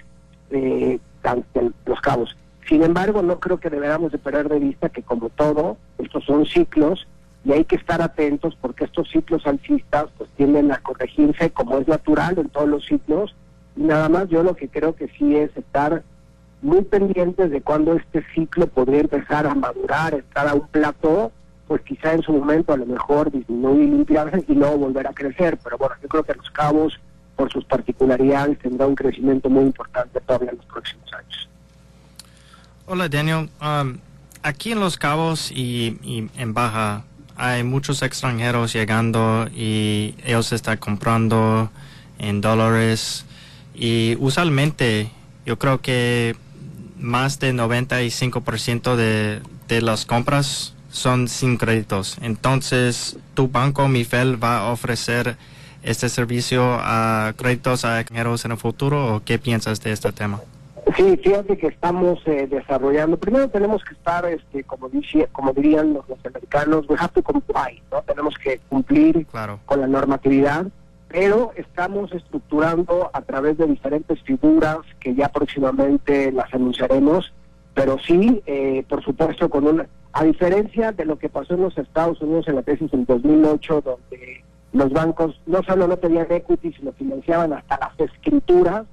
eh, 0.50 0.98
de 1.54 1.72
los 1.86 2.00
cabos. 2.00 2.36
Sin 2.68 2.82
embargo, 2.82 3.22
no 3.22 3.40
creo 3.40 3.58
que 3.58 3.70
deberíamos 3.70 4.12
de 4.12 4.18
perder 4.18 4.48
de 4.48 4.58
vista 4.58 4.88
que 4.88 5.02
como 5.02 5.28
todo, 5.30 5.76
estos 5.98 6.24
son 6.24 6.46
ciclos 6.46 7.06
y 7.44 7.52
hay 7.52 7.64
que 7.64 7.76
estar 7.76 8.00
atentos 8.00 8.56
porque 8.60 8.84
estos 8.84 9.10
ciclos 9.10 9.46
alcistas 9.46 10.06
pues 10.16 10.30
tienden 10.36 10.70
a 10.70 10.78
corregirse 10.78 11.50
como 11.50 11.78
es 11.78 11.88
natural 11.88 12.38
en 12.38 12.48
todos 12.48 12.68
los 12.68 12.86
ciclos 12.86 13.34
y 13.76 13.82
nada 13.82 14.08
más 14.08 14.28
yo 14.28 14.42
lo 14.42 14.54
que 14.54 14.68
creo 14.68 14.94
que 14.94 15.08
sí 15.18 15.36
es 15.36 15.54
estar 15.56 16.02
muy 16.60 16.82
pendientes 16.82 17.50
de 17.50 17.60
cuando 17.60 17.94
este 17.94 18.24
ciclo 18.34 18.68
podría 18.68 19.00
empezar 19.00 19.46
a 19.46 19.54
madurar, 19.54 20.14
estar 20.14 20.46
a 20.46 20.54
un 20.54 20.68
plató, 20.68 21.32
pues 21.66 21.82
quizá 21.82 22.12
en 22.12 22.22
su 22.22 22.32
momento 22.32 22.72
a 22.72 22.76
lo 22.76 22.86
mejor 22.86 23.32
disminuir 23.32 23.82
y 23.82 23.90
limpiarse 23.90 24.44
y 24.46 24.54
luego 24.54 24.78
volver 24.78 25.08
a 25.08 25.12
crecer, 25.12 25.58
pero 25.64 25.76
bueno, 25.78 25.96
yo 26.00 26.08
creo 26.08 26.22
que 26.22 26.34
los 26.34 26.50
cabos 26.50 27.00
por 27.34 27.50
sus 27.50 27.64
particularidades 27.64 28.58
tendrá 28.60 28.86
un 28.86 28.94
crecimiento 28.94 29.50
muy 29.50 29.64
importante 29.64 30.20
todavía 30.20 30.50
en 30.50 30.58
los 30.58 30.66
próximos 30.66 31.12
años. 31.12 31.48
Hola 32.94 33.08
Daniel. 33.08 33.48
Um, 33.62 33.96
aquí 34.42 34.72
en 34.72 34.80
Los 34.80 34.98
Cabos 34.98 35.50
y, 35.50 36.28
en 36.36 36.52
Baja 36.52 37.04
hay 37.36 37.64
muchos 37.64 38.02
extranjeros 38.02 38.74
llegando 38.74 39.48
y 39.48 40.14
ellos 40.26 40.52
están 40.52 40.76
comprando 40.76 41.70
en 42.18 42.42
dólares 42.42 43.24
y 43.74 44.18
usualmente 44.20 45.10
yo 45.46 45.58
creo 45.58 45.80
que 45.80 46.36
más 46.98 47.40
del 47.40 47.56
95% 47.56 48.94
de, 48.94 49.40
de 49.68 49.80
las 49.80 50.04
compras 50.04 50.74
son 50.90 51.28
sin 51.28 51.56
créditos. 51.56 52.18
Entonces, 52.20 53.16
¿tu 53.32 53.48
banco 53.48 53.88
MIFEL 53.88 54.36
va 54.44 54.58
a 54.58 54.64
ofrecer 54.70 55.38
este 55.82 56.10
servicio 56.10 56.78
a 56.78 57.32
créditos 57.38 57.86
a 57.86 58.00
extranjeros 58.00 58.44
en 58.44 58.50
el 58.50 58.58
futuro 58.58 59.14
o 59.16 59.24
qué 59.24 59.38
piensas 59.38 59.80
de 59.80 59.92
este 59.92 60.12
tema? 60.12 60.42
Sí, 60.96 61.16
fíjate 61.16 61.56
que 61.56 61.68
estamos 61.68 62.20
eh, 62.26 62.46
desarrollando. 62.48 63.16
Primero 63.16 63.48
tenemos 63.48 63.84
que 63.84 63.94
estar, 63.94 64.24
este, 64.26 64.64
como 64.64 64.88
dice, 64.88 65.28
como 65.32 65.52
dirían 65.52 65.94
los 65.94 66.04
americanos, 66.24 66.86
we 66.88 66.96
have 66.98 67.12
to 67.14 67.22
comply, 67.22 67.80
¿no? 67.90 68.02
Tenemos 68.02 68.36
que 68.36 68.60
cumplir 68.68 69.26
con 69.64 69.80
la 69.80 69.86
normatividad, 69.86 70.66
pero 71.08 71.52
estamos 71.56 72.12
estructurando 72.12 73.10
a 73.12 73.22
través 73.22 73.58
de 73.58 73.66
diferentes 73.66 74.20
figuras 74.22 74.78
que 74.98 75.14
ya 75.14 75.28
próximamente 75.28 76.32
las 76.32 76.52
anunciaremos, 76.52 77.32
pero 77.74 77.98
sí, 77.98 78.42
eh, 78.46 78.84
por 78.88 79.04
supuesto, 79.04 79.48
con 79.48 79.66
una, 79.66 79.86
a 80.12 80.24
diferencia 80.24 80.92
de 80.92 81.04
lo 81.04 81.18
que 81.18 81.28
pasó 81.28 81.54
en 81.54 81.62
los 81.62 81.78
Estados 81.78 82.20
Unidos 82.20 82.48
en 82.48 82.56
la 82.56 82.62
tesis 82.62 82.92
en 82.92 83.06
2008, 83.06 83.82
donde 83.82 84.44
los 84.72 84.90
bancos 84.92 85.40
no 85.46 85.62
solo 85.62 85.86
no 85.86 85.96
tenían 85.96 86.26
equity, 86.30 86.72
sino 86.72 86.92
financiaban 86.92 87.52
hasta 87.52 87.78
las 87.78 88.00
escrituras 88.00 88.84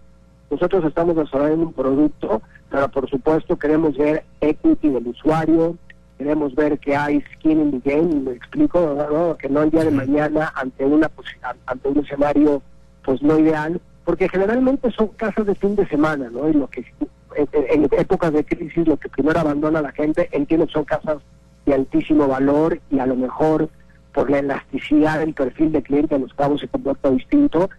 nosotros 0.50 0.84
estamos 0.86 1.16
desarrollando 1.16 1.68
un 1.68 1.74
producto, 1.74 2.42
pero 2.70 2.90
por 2.90 3.10
supuesto 3.10 3.58
queremos 3.58 3.98
ver 3.98 4.24
equity 4.42 4.90
del 4.90 5.08
usuario, 5.08 5.78
queremos 6.18 6.54
ver 6.56 6.80
que 6.80 6.96
hay 6.96 7.24
skin 7.36 7.62
in 7.62 7.82
the 7.82 7.90
game, 7.90 8.16
me 8.16 8.32
explico, 8.32 9.38
que 9.38 9.50
no 9.50 9.64
el 9.64 9.72
día 9.72 9.86
de 9.86 9.92
mañana 9.92 10.52
ante 10.56 10.86
una 10.86 11.10
ante 11.66 11.88
un 11.88 12.00
escenario 12.00 12.62
pues 13.04 13.22
no 13.22 13.40
ideal, 13.40 13.80
porque 14.04 14.28
generalmente 14.28 14.92
son 14.92 15.08
casas 15.10 15.46
de 15.46 15.56
fin 15.56 15.76
de 15.76 15.88
semana, 15.88 16.30
¿no? 16.30 16.50
Y 16.50 16.54
lo 16.54 16.68
que 16.68 16.86
en, 17.36 17.88
épocas 17.92 18.34
de 18.34 18.44
crisis 18.44 18.88
lo 18.88 18.98
que 18.98 19.10
primero 19.10 19.40
abandona 19.40 19.82
la 19.82 19.92
gente, 19.92 20.30
entiendo 20.32 20.68
son 20.68 20.84
casas 20.84 21.18
de 21.66 21.74
altísimo 21.74 22.28
valor 22.28 22.80
y 22.90 23.00
a 23.00 23.06
lo 23.06 23.16
mejor 23.16 23.70
por 24.14 24.30
la 24.30 24.40
elasticidad 24.40 25.20
del 25.20 25.34
perfil 25.34 25.72
de 25.72 25.84
cliente 25.84 26.16
en 26.16 26.24
los 26.24 26.34
cabos 26.34 26.62
se 26.62 26.68
comporta 26.68 27.12
distinto, 27.12 27.70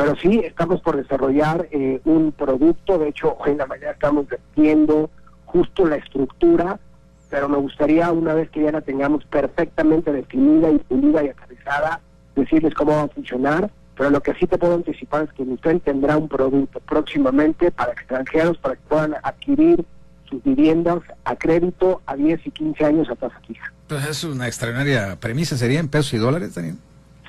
pero 0.00 0.16
sí, 0.16 0.40
estamos 0.42 0.80
por 0.80 0.96
desarrollar 0.96 1.68
eh, 1.70 2.00
un 2.06 2.32
producto, 2.32 2.98
de 2.98 3.08
hecho, 3.08 3.36
hoy 3.38 3.50
en 3.50 3.58
la 3.58 3.66
mañana 3.66 3.92
estamos 3.92 4.24
viendo 4.56 5.10
justo 5.44 5.84
la 5.84 5.96
estructura, 5.96 6.80
pero 7.28 7.50
me 7.50 7.58
gustaría 7.58 8.10
una 8.10 8.32
vez 8.32 8.48
que 8.48 8.62
ya 8.62 8.72
la 8.72 8.80
tengamos 8.80 9.26
perfectamente 9.26 10.10
definida 10.10 10.70
y 10.70 10.78
pulida 10.78 11.22
y 11.22 11.28
aterrizada, 11.28 12.00
decirles 12.34 12.72
cómo 12.72 12.92
va 12.92 13.02
a 13.02 13.08
funcionar, 13.08 13.70
pero 13.94 14.08
lo 14.08 14.22
que 14.22 14.32
sí 14.36 14.46
te 14.46 14.56
puedo 14.56 14.74
anticipar 14.74 15.24
es 15.24 15.32
que 15.34 15.42
usted 15.42 15.78
tendrá 15.80 16.16
un 16.16 16.30
producto 16.30 16.80
próximamente 16.80 17.70
para 17.70 17.92
extranjeros, 17.92 18.56
para 18.56 18.76
que 18.76 18.82
puedan 18.88 19.16
adquirir 19.22 19.84
sus 20.30 20.42
viviendas 20.42 21.00
a 21.24 21.36
crédito 21.36 22.00
a 22.06 22.16
10 22.16 22.46
y 22.46 22.50
15 22.52 22.84
años 22.86 23.10
a 23.10 23.16
tasa 23.16 23.38
fija. 23.46 23.70
Entonces 23.82 24.08
es 24.08 24.24
una 24.24 24.46
extraordinaria 24.46 25.20
premisa, 25.20 25.58
¿sería 25.58 25.78
en 25.78 25.88
pesos 25.88 26.14
y 26.14 26.16
dólares, 26.16 26.54
Daniel? 26.54 26.76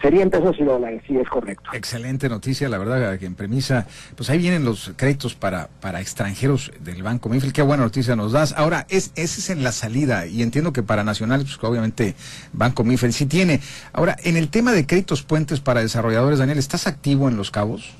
Serían 0.01 0.31
pesos 0.31 0.55
y 0.60 0.63
dólares, 0.63 1.03
sí, 1.05 1.15
es 1.15 1.29
correcto. 1.29 1.70
Excelente 1.74 2.27
noticia, 2.27 2.67
la 2.70 2.79
verdad, 2.79 3.20
que 3.20 3.25
en 3.27 3.36
premisa, 3.36 3.86
pues 4.15 4.29
ahí 4.31 4.39
vienen 4.39 4.65
los 4.65 4.93
créditos 4.96 5.36
para, 5.36 5.70
para 5.79 6.01
extranjeros 6.01 6.72
del 6.79 7.03
Banco 7.03 7.29
Mifel. 7.29 7.53
Qué 7.53 7.62
buena 7.62 7.84
noticia 7.84 8.15
nos 8.15 8.31
das. 8.31 8.53
Ahora, 8.58 8.88
es, 8.89 9.12
ese 9.15 9.39
es 9.39 9.50
en 9.51 9.63
la 9.63 9.72
salida, 9.72 10.25
y 10.25 10.41
entiendo 10.41 10.74
que 10.74 10.81
para 10.81 11.03
Nacional, 11.03 11.41
pues 11.41 11.60
obviamente 11.62 12.15
Banco 12.51 12.84
Mifel 12.84 13.13
sí 13.13 13.27
tiene. 13.27 13.60
Ahora, 13.93 14.15
en 14.24 14.38
el 14.38 14.50
tema 14.50 14.72
de 14.72 14.88
créditos 14.88 15.22
puentes 15.22 15.60
para 15.60 15.81
desarrolladores, 15.81 16.39
Daniel, 16.39 16.58
¿estás 16.58 16.88
activo 16.88 17.29
en 17.29 17.38
Los 17.38 17.51
Cabos? 17.51 17.93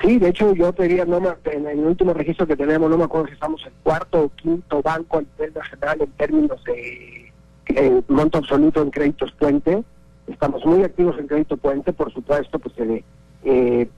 Sí, 0.00 0.18
de 0.18 0.28
hecho 0.28 0.54
yo 0.54 0.72
te 0.72 0.84
diría, 0.84 1.04
no 1.04 1.18
en 1.44 1.66
el 1.66 1.78
último 1.80 2.14
registro 2.14 2.46
que 2.46 2.56
tenemos, 2.56 2.88
no 2.88 2.96
me 2.96 3.04
acuerdo 3.04 3.26
si 3.26 3.32
estamos 3.32 3.60
en 3.66 3.72
cuarto 3.82 4.22
o 4.22 4.28
quinto 4.28 4.80
banco 4.80 5.18
a 5.18 5.22
nivel 5.22 5.52
nacional 5.54 6.00
en 6.00 6.10
términos 6.12 6.62
de 6.62 7.32
eh, 7.66 8.02
monto 8.06 8.38
absoluto 8.38 8.80
en 8.80 8.90
créditos 8.90 9.32
puente 9.32 9.82
Estamos 10.28 10.64
muy 10.64 10.82
activos 10.82 11.18
en 11.18 11.26
crédito 11.26 11.56
puente, 11.56 11.92
por 11.92 12.12
supuesto, 12.12 12.58
pues 12.58 12.74
eh, 13.44 13.88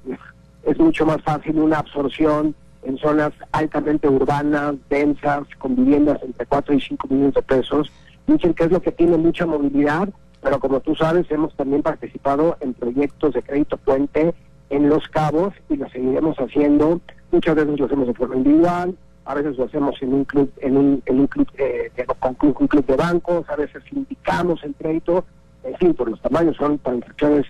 es 0.64 0.78
mucho 0.78 1.04
más 1.04 1.20
fácil 1.22 1.58
una 1.58 1.78
absorción 1.78 2.54
en 2.82 2.96
zonas 2.98 3.32
altamente 3.52 4.08
urbanas, 4.08 4.76
densas, 4.88 5.42
con 5.58 5.76
viviendas 5.76 6.22
entre 6.22 6.46
4 6.46 6.74
y 6.74 6.80
5 6.80 7.08
millones 7.08 7.34
de 7.34 7.42
pesos. 7.42 7.92
Dicen 8.26 8.54
que 8.54 8.64
es 8.64 8.70
lo 8.70 8.80
que 8.80 8.92
tiene 8.92 9.16
mucha 9.16 9.44
movilidad, 9.44 10.08
pero 10.40 10.60
como 10.60 10.80
tú 10.80 10.94
sabes, 10.94 11.30
hemos 11.30 11.54
también 11.56 11.82
participado 11.82 12.56
en 12.60 12.74
proyectos 12.74 13.34
de 13.34 13.42
crédito 13.42 13.76
puente 13.76 14.34
en 14.70 14.88
Los 14.88 15.08
Cabos 15.08 15.52
y 15.68 15.76
lo 15.76 15.88
seguiremos 15.90 16.36
haciendo. 16.38 17.00
Muchas 17.32 17.56
veces 17.56 17.78
lo 17.78 17.86
hacemos 17.86 18.06
de 18.06 18.14
forma 18.14 18.36
individual, 18.36 18.96
a 19.24 19.34
veces 19.34 19.58
lo 19.58 19.64
hacemos 19.64 20.00
en 20.00 20.14
un 20.14 20.24
club, 20.24 20.50
en 20.58 20.76
un, 20.76 21.02
en 21.06 21.20
un 21.20 21.26
club, 21.26 21.48
eh, 21.58 21.90
con 22.18 22.36
un 22.40 22.68
club 22.68 22.86
de 22.86 22.96
bancos, 22.96 23.48
a 23.50 23.56
veces 23.56 23.82
indicamos 23.92 24.62
el 24.64 24.74
crédito 24.74 25.24
en 25.64 25.76
fin, 25.76 25.94
por 25.94 26.10
los 26.10 26.20
tamaños 26.20 26.56
son 26.56 26.78
transacciones 26.78 27.46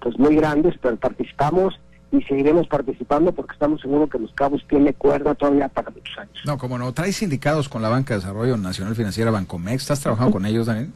pues 0.00 0.18
muy 0.18 0.36
grandes, 0.36 0.74
pero 0.80 0.96
participamos 0.96 1.78
y 2.12 2.22
seguiremos 2.22 2.68
participando 2.68 3.32
porque 3.32 3.54
estamos 3.54 3.80
seguros 3.80 4.08
que 4.10 4.18
Los 4.18 4.32
Cabos 4.32 4.64
tiene 4.68 4.92
cuerda 4.92 5.34
todavía 5.34 5.68
para 5.68 5.90
muchos 5.90 6.16
años. 6.18 6.34
No, 6.44 6.58
como 6.58 6.78
no, 6.78 6.92
traes 6.92 7.16
sindicados 7.16 7.68
con 7.68 7.82
la 7.82 7.88
Banca 7.88 8.14
de 8.14 8.20
Desarrollo 8.20 8.56
Nacional 8.56 8.94
Financiera 8.94 9.30
Bancomex, 9.30 9.82
¿estás 9.82 10.00
trabajando 10.00 10.32
con 10.32 10.46
ellos, 10.46 10.66
Daniel? 10.66 10.90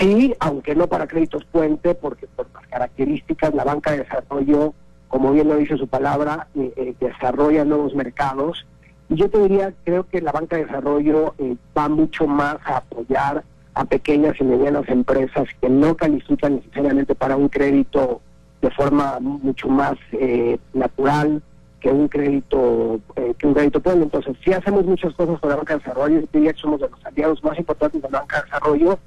Sí, 0.00 0.34
aunque 0.40 0.74
no 0.74 0.86
para 0.86 1.06
créditos 1.06 1.44
puente, 1.44 1.94
porque 1.94 2.26
por 2.26 2.46
las 2.54 2.66
características 2.68 3.54
la 3.54 3.64
Banca 3.64 3.92
de 3.92 3.98
Desarrollo, 3.98 4.74
como 5.08 5.32
bien 5.32 5.48
lo 5.48 5.56
dice 5.56 5.76
su 5.76 5.88
palabra, 5.88 6.48
eh, 6.54 6.72
eh, 6.76 6.94
desarrolla 7.00 7.64
nuevos 7.64 7.94
mercados. 7.94 8.64
Y 9.08 9.16
yo 9.16 9.28
te 9.28 9.42
diría, 9.42 9.74
creo 9.84 10.08
que 10.08 10.22
la 10.22 10.32
Banca 10.32 10.56
de 10.56 10.64
Desarrollo 10.64 11.34
eh, 11.38 11.56
va 11.76 11.88
mucho 11.88 12.26
más 12.26 12.56
a 12.64 12.78
apoyar 12.78 13.44
a 13.74 13.84
pequeñas 13.84 14.34
y 14.38 14.44
medianas 14.44 14.88
empresas 14.88 15.48
que 15.60 15.68
no 15.68 15.96
califican 15.96 16.56
necesariamente 16.56 17.14
para 17.14 17.36
un 17.36 17.48
crédito 17.48 18.20
de 18.60 18.70
forma 18.70 19.18
mucho 19.20 19.68
más 19.68 19.94
eh, 20.12 20.58
natural 20.72 21.42
que 21.80 21.90
un 21.90 22.06
crédito 22.06 23.00
eh, 23.16 23.34
que 23.36 23.46
un 23.46 23.54
crédito 23.54 23.80
pueblo. 23.80 24.04
Entonces, 24.04 24.36
si 24.44 24.52
hacemos 24.52 24.84
muchas 24.84 25.12
cosas 25.14 25.40
con 25.40 25.50
la 25.50 25.56
banca 25.56 25.74
de 25.74 25.80
desarrollo, 25.80 26.22
diría 26.32 26.52
que 26.52 26.60
somos 26.60 26.80
de 26.80 26.88
los 26.88 27.04
aliados 27.04 27.42
más 27.42 27.58
importantes 27.58 28.00
de 28.00 28.08
la 28.08 28.20
banca 28.20 28.38
de 28.38 28.44
desarrollo. 28.44 28.98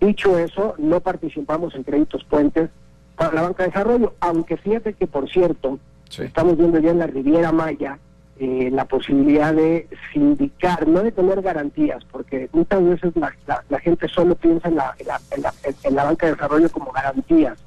Dicho 0.00 0.38
eso, 0.38 0.74
no 0.78 1.00
participamos 1.00 1.74
en 1.74 1.82
créditos 1.82 2.24
puentes 2.24 2.70
para 3.16 3.34
la 3.34 3.42
banca 3.42 3.64
de 3.64 3.70
desarrollo, 3.70 4.14
aunque 4.20 4.56
fíjate 4.56 4.92
que, 4.94 5.06
por 5.06 5.28
cierto, 5.28 5.78
estamos 6.18 6.56
viendo 6.56 6.78
ya 6.78 6.90
en 6.90 7.00
la 7.00 7.06
Riviera 7.06 7.52
Maya 7.52 7.98
eh, 8.42 8.70
la 8.72 8.86
posibilidad 8.86 9.52
de 9.52 9.86
sindicar, 10.14 10.88
no 10.88 11.02
de 11.02 11.12
tener 11.12 11.42
garantías, 11.42 12.02
porque 12.10 12.48
muchas 12.54 12.82
veces 12.82 13.12
la, 13.14 13.78
gente 13.80 14.08
solo 14.08 14.34
piensa 14.34 14.68
en 14.68 14.76
la, 14.76 14.94
en 14.98 15.94
la, 15.94 16.04
banca 16.04 16.24
de 16.24 16.32
desarrollo 16.32 16.70
como 16.70 16.90
garantías 16.90 17.58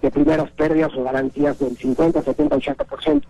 de 0.00 0.10
primeras 0.10 0.50
pérdidas 0.52 0.94
o 0.96 1.04
garantías 1.04 1.58
del 1.58 1.76
50, 1.76 2.22
70, 2.22 2.56
80%. 2.56 3.22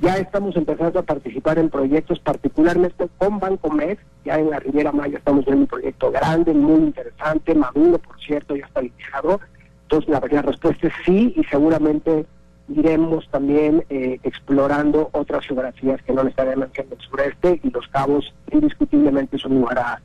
ya 0.00 0.16
estamos 0.16 0.56
empezando 0.56 0.98
a 0.98 1.02
participar 1.04 1.60
en 1.60 1.70
proyectos, 1.70 2.18
particularmente 2.18 3.08
con 3.16 3.38
Banco 3.38 3.70
Med, 3.70 3.98
ya 4.24 4.36
en 4.36 4.50
la 4.50 4.58
Riviera 4.58 4.90
Maya 4.90 5.18
estamos 5.18 5.44
viendo 5.44 5.62
un 5.62 5.68
proyecto 5.68 6.10
grande, 6.10 6.52
muy 6.52 6.86
interesante, 6.86 7.54
maduro, 7.54 7.98
por 8.00 8.18
cierto, 8.18 8.56
ya 8.56 8.66
está 8.66 8.82
liquidado. 8.82 9.40
Entonces 9.82 10.10
la, 10.10 10.20
la 10.28 10.42
respuesta 10.42 10.88
es 10.88 10.94
sí 11.06 11.32
y 11.36 11.44
seguramente 11.44 12.26
iremos 12.68 13.28
también 13.30 13.84
eh, 13.90 14.18
explorando 14.22 15.10
otras 15.12 15.46
geografías 15.46 16.00
que 16.02 16.12
no 16.12 16.24
necesariamente 16.24 16.82
en 16.82 16.88
el 16.92 17.06
sureste 17.06 17.60
y 17.62 17.70
los 17.70 17.86
cabos 17.88 18.34
indiscutiblemente 18.50 19.38
son 19.38 19.52
un 19.52 19.60
lugar 19.60 19.78
a, 19.78 20.00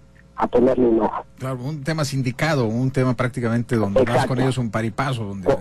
ponerle 0.47 0.85
un 0.85 1.01
ojo. 1.01 1.25
Claro, 1.37 1.57
un 1.57 1.83
tema 1.83 2.05
sindicado, 2.05 2.65
un 2.65 2.91
tema 2.91 3.13
prácticamente 3.13 3.75
donde 3.75 4.03
vas 4.03 4.25
con 4.25 4.39
ellos 4.39 4.57
un 4.57 4.71
paripaso. 4.71 5.25
Donde 5.25 5.53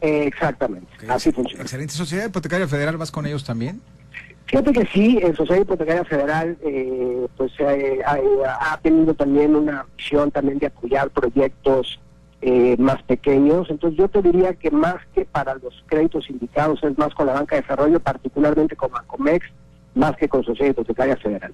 exactamente, 0.00 0.88
así 1.08 1.30
funciona. 1.30 1.62
Excelente. 1.62 1.92
¿Sociedad 1.92 2.26
Hipotecaria 2.26 2.66
Federal 2.66 2.96
vas 2.96 3.12
con 3.12 3.24
ellos 3.24 3.44
también? 3.44 3.80
Fíjate 4.46 4.72
que 4.72 4.84
sí, 4.86 5.20
en 5.22 5.36
Sociedad 5.36 5.62
Hipotecaria 5.62 6.04
Federal 6.04 6.58
eh, 6.64 7.24
pues 7.36 7.52
eh, 7.60 8.00
ha, 8.04 8.72
ha 8.72 8.76
tenido 8.78 9.14
también 9.14 9.54
una 9.54 9.86
visión 9.96 10.32
también 10.32 10.58
de 10.58 10.66
apoyar 10.66 11.08
proyectos 11.10 12.00
eh, 12.42 12.76
más 12.78 13.02
pequeños. 13.02 13.68
Entonces 13.70 13.98
yo 13.98 14.08
te 14.08 14.22
diría 14.22 14.54
que 14.54 14.70
más 14.70 14.96
que 15.14 15.24
para 15.24 15.54
los 15.54 15.84
créditos 15.86 16.28
indicados 16.30 16.82
es 16.82 16.96
más 16.96 17.14
con 17.14 17.26
la 17.26 17.34
banca 17.34 17.56
de 17.56 17.62
desarrollo, 17.62 18.00
particularmente 18.00 18.76
con 18.76 18.90
Bancomex, 18.90 19.46
más 19.94 20.16
que 20.16 20.28
con 20.28 20.42
Sociedad 20.44 20.70
Hipotecaria 20.70 21.16
Federal. 21.16 21.52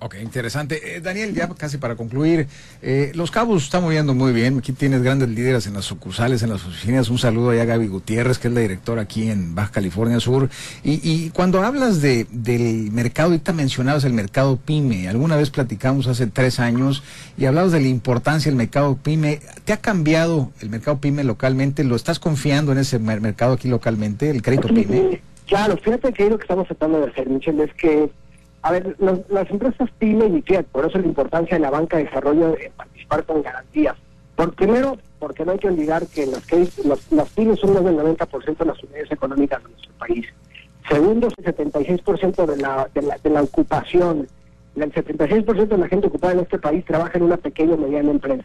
Ok, 0.00 0.14
interesante. 0.22 0.96
Eh, 0.96 1.00
Daniel, 1.00 1.34
ya 1.34 1.48
casi 1.48 1.76
para 1.76 1.96
concluir, 1.96 2.46
eh, 2.82 3.10
Los 3.16 3.32
Cabos 3.32 3.64
están 3.64 3.82
moviendo 3.82 4.14
muy 4.14 4.32
bien. 4.32 4.58
Aquí 4.58 4.72
tienes 4.72 5.02
grandes 5.02 5.28
líderes 5.28 5.66
en 5.66 5.74
las 5.74 5.86
sucursales, 5.86 6.42
en 6.44 6.50
las 6.50 6.64
oficinas. 6.64 7.10
Un 7.10 7.18
saludo 7.18 7.50
allá 7.50 7.62
a 7.62 7.64
Gaby 7.64 7.88
Gutiérrez, 7.88 8.38
que 8.38 8.46
es 8.46 8.54
la 8.54 8.60
directora 8.60 9.02
aquí 9.02 9.28
en 9.28 9.56
Baja 9.56 9.72
California 9.72 10.20
Sur. 10.20 10.50
Y, 10.84 11.00
y 11.02 11.30
cuando 11.30 11.64
hablas 11.64 12.00
de, 12.00 12.28
del 12.30 12.92
mercado, 12.92 13.30
ahorita 13.30 13.52
mencionabas 13.52 14.04
el 14.04 14.12
mercado 14.12 14.56
PYME. 14.56 15.08
Alguna 15.08 15.34
vez 15.34 15.50
platicamos 15.50 16.06
hace 16.06 16.28
tres 16.28 16.60
años 16.60 17.02
y 17.36 17.46
hablabas 17.46 17.72
de 17.72 17.80
la 17.80 17.88
importancia 17.88 18.52
del 18.52 18.56
mercado 18.56 18.96
PYME. 19.02 19.40
¿Te 19.64 19.72
ha 19.72 19.78
cambiado 19.78 20.52
el 20.60 20.70
mercado 20.70 20.98
PYME 20.98 21.24
localmente? 21.24 21.82
¿Lo 21.82 21.96
estás 21.96 22.20
confiando 22.20 22.70
en 22.70 22.78
ese 22.78 23.00
mercado 23.00 23.54
aquí 23.54 23.66
localmente, 23.66 24.30
el 24.30 24.42
crédito 24.42 24.68
PYME? 24.68 25.20
Claro, 25.48 25.76
fíjate 25.76 26.12
que 26.12 26.30
lo 26.30 26.38
que 26.38 26.42
estamos 26.42 26.68
tratando 26.68 27.00
de 27.00 27.10
hacer, 27.10 27.28
Michelle, 27.28 27.64
es 27.64 27.74
que 27.74 28.10
a 28.62 28.72
ver, 28.72 28.96
las 28.98 29.50
empresas 29.50 29.88
PYME 29.98 30.26
y 30.38 30.42
FIAT, 30.42 30.66
por 30.66 30.84
eso 30.84 30.98
la 30.98 31.06
importancia 31.06 31.56
de 31.56 31.60
la 31.60 31.70
banca 31.70 31.96
de 31.96 32.04
desarrollo 32.04 32.52
de 32.52 32.72
participar 32.76 33.24
con 33.24 33.42
garantías. 33.42 33.96
Por 34.34 34.54
primero, 34.54 34.98
porque 35.18 35.44
no 35.44 35.52
hay 35.52 35.58
que 35.58 35.68
olvidar 35.68 36.06
que 36.06 36.26
las, 36.26 36.42
las, 37.10 37.28
pymes 37.30 37.60
son 37.60 37.74
más 37.74 37.84
del 37.84 37.96
90% 37.96 38.56
de 38.56 38.64
las 38.64 38.82
unidades 38.82 39.12
económicas 39.12 39.62
de 39.62 39.70
nuestro 39.70 39.92
país. 39.98 40.26
Segundo, 40.88 41.28
el 41.28 41.44
76% 41.44 42.46
de 42.46 42.56
la, 42.56 42.88
de, 42.94 43.02
la, 43.02 43.18
de 43.18 43.30
la 43.30 43.42
ocupación. 43.42 44.28
El 44.76 44.92
76% 44.92 45.66
de 45.66 45.78
la 45.78 45.88
gente 45.88 46.06
ocupada 46.06 46.34
en 46.34 46.40
este 46.40 46.58
país 46.58 46.84
trabaja 46.84 47.18
en 47.18 47.24
una 47.24 47.36
pequeña 47.36 47.74
o 47.74 47.78
mediana 47.78 48.10
empresa. 48.10 48.44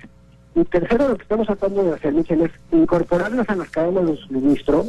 Y 0.55 0.63
tercero, 0.65 1.10
lo 1.10 1.15
que 1.15 1.24
estamos 1.24 1.48
tratando 1.48 1.84
de 1.84 1.93
hacer, 1.93 2.13
Michel, 2.13 2.41
es 2.41 2.51
incorporarlas 2.72 3.50
a 3.50 3.55
las 3.55 3.70
cadenas 3.70 4.08
de 4.08 4.17
suministro, 4.17 4.86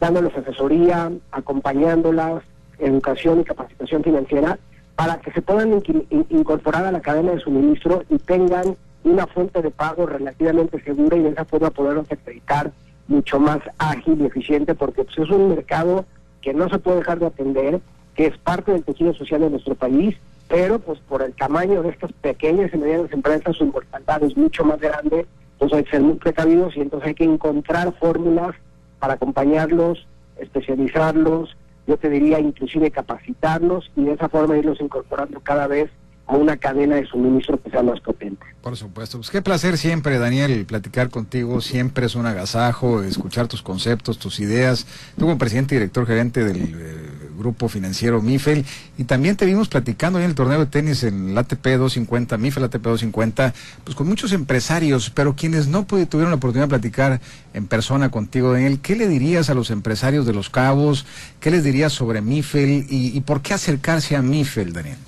dándoles 0.00 0.36
asesoría, 0.36 1.10
acompañándolas, 1.30 2.42
educación 2.78 3.40
y 3.40 3.44
capacitación 3.44 4.02
financiera 4.02 4.58
para 4.94 5.20
que 5.20 5.30
se 5.32 5.42
puedan 5.42 5.82
incorporar 6.30 6.84
a 6.86 6.92
la 6.92 7.00
cadena 7.00 7.32
de 7.32 7.40
suministro 7.40 8.02
y 8.08 8.18
tengan 8.18 8.76
una 9.04 9.26
fuente 9.26 9.62
de 9.62 9.70
pago 9.70 10.06
relativamente 10.06 10.82
segura 10.82 11.16
y 11.16 11.22
de 11.22 11.28
esa 11.30 11.44
forma 11.44 11.70
poderlos 11.70 12.10
acreditar 12.10 12.72
mucho 13.08 13.38
más 13.38 13.60
ágil 13.78 14.20
y 14.20 14.26
eficiente 14.26 14.74
porque 14.74 15.04
pues, 15.04 15.18
es 15.18 15.30
un 15.30 15.50
mercado 15.50 16.04
que 16.40 16.54
no 16.54 16.68
se 16.68 16.78
puede 16.78 16.98
dejar 16.98 17.18
de 17.18 17.26
atender, 17.26 17.80
que 18.14 18.26
es 18.26 18.38
parte 18.38 18.72
del 18.72 18.84
tejido 18.84 19.14
social 19.14 19.42
de 19.42 19.50
nuestro 19.50 19.74
país, 19.74 20.16
pero 20.48 20.78
pues 20.78 20.98
por 21.00 21.22
el 21.22 21.34
tamaño 21.34 21.82
de 21.82 21.90
estas 21.90 22.12
pequeñas 22.14 22.72
y 22.72 22.78
medianas 22.78 23.12
empresas 23.12 23.56
su 23.56 23.64
importancia 23.64 24.18
es 24.26 24.36
mucho 24.36 24.64
más 24.64 24.80
grande, 24.80 25.26
entonces 25.52 25.78
hay 25.78 25.84
que 25.84 25.90
ser 25.90 26.00
muy 26.02 26.14
precavidos 26.14 26.76
y 26.76 26.80
entonces 26.80 27.08
hay 27.08 27.14
que 27.14 27.24
encontrar 27.24 27.92
fórmulas 27.98 28.54
para 28.98 29.14
acompañarlos, 29.14 30.06
especializarlos, 30.38 31.56
yo 31.86 31.96
te 31.96 32.10
diría 32.10 32.40
inclusive 32.40 32.90
capacitarlos 32.90 33.90
y 33.96 34.04
de 34.04 34.12
esa 34.12 34.28
forma 34.28 34.58
irlos 34.58 34.80
incorporando 34.80 35.40
cada 35.40 35.66
vez 35.66 35.90
a 36.26 36.36
una 36.36 36.56
cadena 36.56 36.96
de 36.96 37.06
suministro 37.06 37.60
que 37.62 37.70
sea 37.70 37.82
más 37.82 38.00
potente. 38.00 38.44
Por 38.60 38.76
supuesto. 38.76 39.18
Pues 39.18 39.30
qué 39.30 39.42
placer 39.42 39.78
siempre, 39.78 40.18
Daniel, 40.18 40.66
platicar 40.66 41.08
contigo. 41.08 41.60
Siempre 41.60 42.06
es 42.06 42.16
un 42.16 42.26
agasajo 42.26 43.02
escuchar 43.02 43.46
tus 43.46 43.62
conceptos, 43.62 44.18
tus 44.18 44.40
ideas. 44.40 44.86
Tú 45.16 45.26
como 45.26 45.38
presidente 45.38 45.76
y 45.76 45.78
director 45.78 46.06
gerente 46.06 46.42
del 46.42 46.74
eh, 46.74 47.10
grupo 47.36 47.68
financiero 47.68 48.22
MIFEL 48.22 48.64
y 48.98 49.04
también 49.04 49.36
te 49.36 49.46
vimos 49.46 49.68
platicando 49.68 50.18
en 50.18 50.24
el 50.24 50.34
torneo 50.34 50.58
de 50.58 50.66
tenis 50.66 51.02
en 51.02 51.34
la 51.34 51.42
ATP 51.42 51.64
250, 51.64 52.38
MIFEL 52.38 52.64
ATP 52.64 52.82
250, 52.82 53.54
pues 53.84 53.96
con 53.96 54.08
muchos 54.08 54.32
empresarios, 54.32 55.10
pero 55.10 55.34
quienes 55.34 55.68
no 55.68 55.84
tuvieron 55.86 56.30
la 56.30 56.36
oportunidad 56.36 56.66
de 56.66 56.70
platicar 56.70 57.20
en 57.54 57.66
persona 57.66 58.10
contigo, 58.10 58.52
Daniel, 58.52 58.80
¿qué 58.80 58.96
le 58.96 59.08
dirías 59.08 59.50
a 59.50 59.54
los 59.54 59.70
empresarios 59.70 60.26
de 60.26 60.32
Los 60.32 60.50
Cabos? 60.50 61.06
¿Qué 61.40 61.50
les 61.50 61.64
dirías 61.64 61.92
sobre 61.92 62.20
MIFEL 62.20 62.86
y, 62.88 63.16
y 63.16 63.20
por 63.20 63.42
qué 63.42 63.54
acercarse 63.54 64.16
a 64.16 64.22
MIFEL, 64.22 64.72
Daniel? 64.72 64.98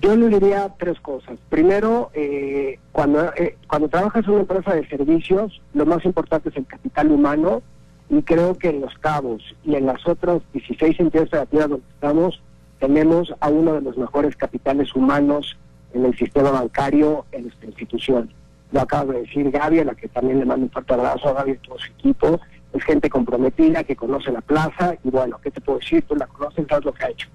Yo 0.00 0.14
le 0.14 0.28
diría 0.28 0.72
tres 0.78 1.00
cosas. 1.00 1.38
Primero, 1.48 2.10
eh, 2.14 2.78
cuando, 2.92 3.32
eh, 3.34 3.56
cuando 3.66 3.88
trabajas 3.88 4.24
en 4.24 4.30
una 4.30 4.40
empresa 4.42 4.74
de 4.74 4.86
servicios, 4.88 5.60
lo 5.74 5.86
más 5.86 6.04
importante 6.04 6.50
es 6.50 6.56
el 6.56 6.66
capital 6.66 7.10
humano 7.10 7.62
y 8.10 8.22
creo 8.22 8.54
que 8.54 8.70
en 8.70 8.80
Los 8.80 8.96
Cabos 8.98 9.42
y 9.64 9.74
en 9.74 9.86
las 9.86 10.06
otras 10.06 10.40
16 10.52 10.98
entidades 11.00 11.30
federativas 11.30 11.68
donde 11.68 11.86
estamos, 11.94 12.42
tenemos 12.78 13.34
a 13.40 13.48
uno 13.48 13.74
de 13.74 13.82
los 13.82 13.96
mejores 13.96 14.36
capitales 14.36 14.94
humanos 14.94 15.56
en 15.92 16.04
el 16.04 16.16
sistema 16.16 16.50
bancario 16.50 17.24
en 17.32 17.48
esta 17.48 17.66
institución. 17.66 18.30
Lo 18.72 18.80
acabo 18.80 19.12
de 19.12 19.22
decir 19.22 19.50
Gaby, 19.50 19.80
a 19.80 19.84
la 19.84 19.94
que 19.94 20.08
también 20.08 20.38
le 20.38 20.44
mando 20.44 20.64
un 20.64 20.70
fuerte 20.70 20.94
abrazo 20.94 21.28
a 21.28 21.32
Gaby 21.34 21.52
y 21.52 21.56
todo 21.56 21.78
su 21.78 21.92
equipo. 21.92 22.40
Es 22.72 22.84
gente 22.84 23.08
comprometida, 23.08 23.82
que 23.84 23.96
conoce 23.96 24.30
la 24.30 24.42
plaza 24.42 24.94
y 25.02 25.10
bueno, 25.10 25.38
¿qué 25.42 25.50
te 25.50 25.60
puedo 25.60 25.78
decir? 25.78 26.04
Tú 26.06 26.14
la 26.16 26.26
conoces, 26.26 26.66
sabes 26.68 26.84
lo 26.84 26.92
que 26.92 27.04
ha 27.04 27.08
hecho. 27.08 27.28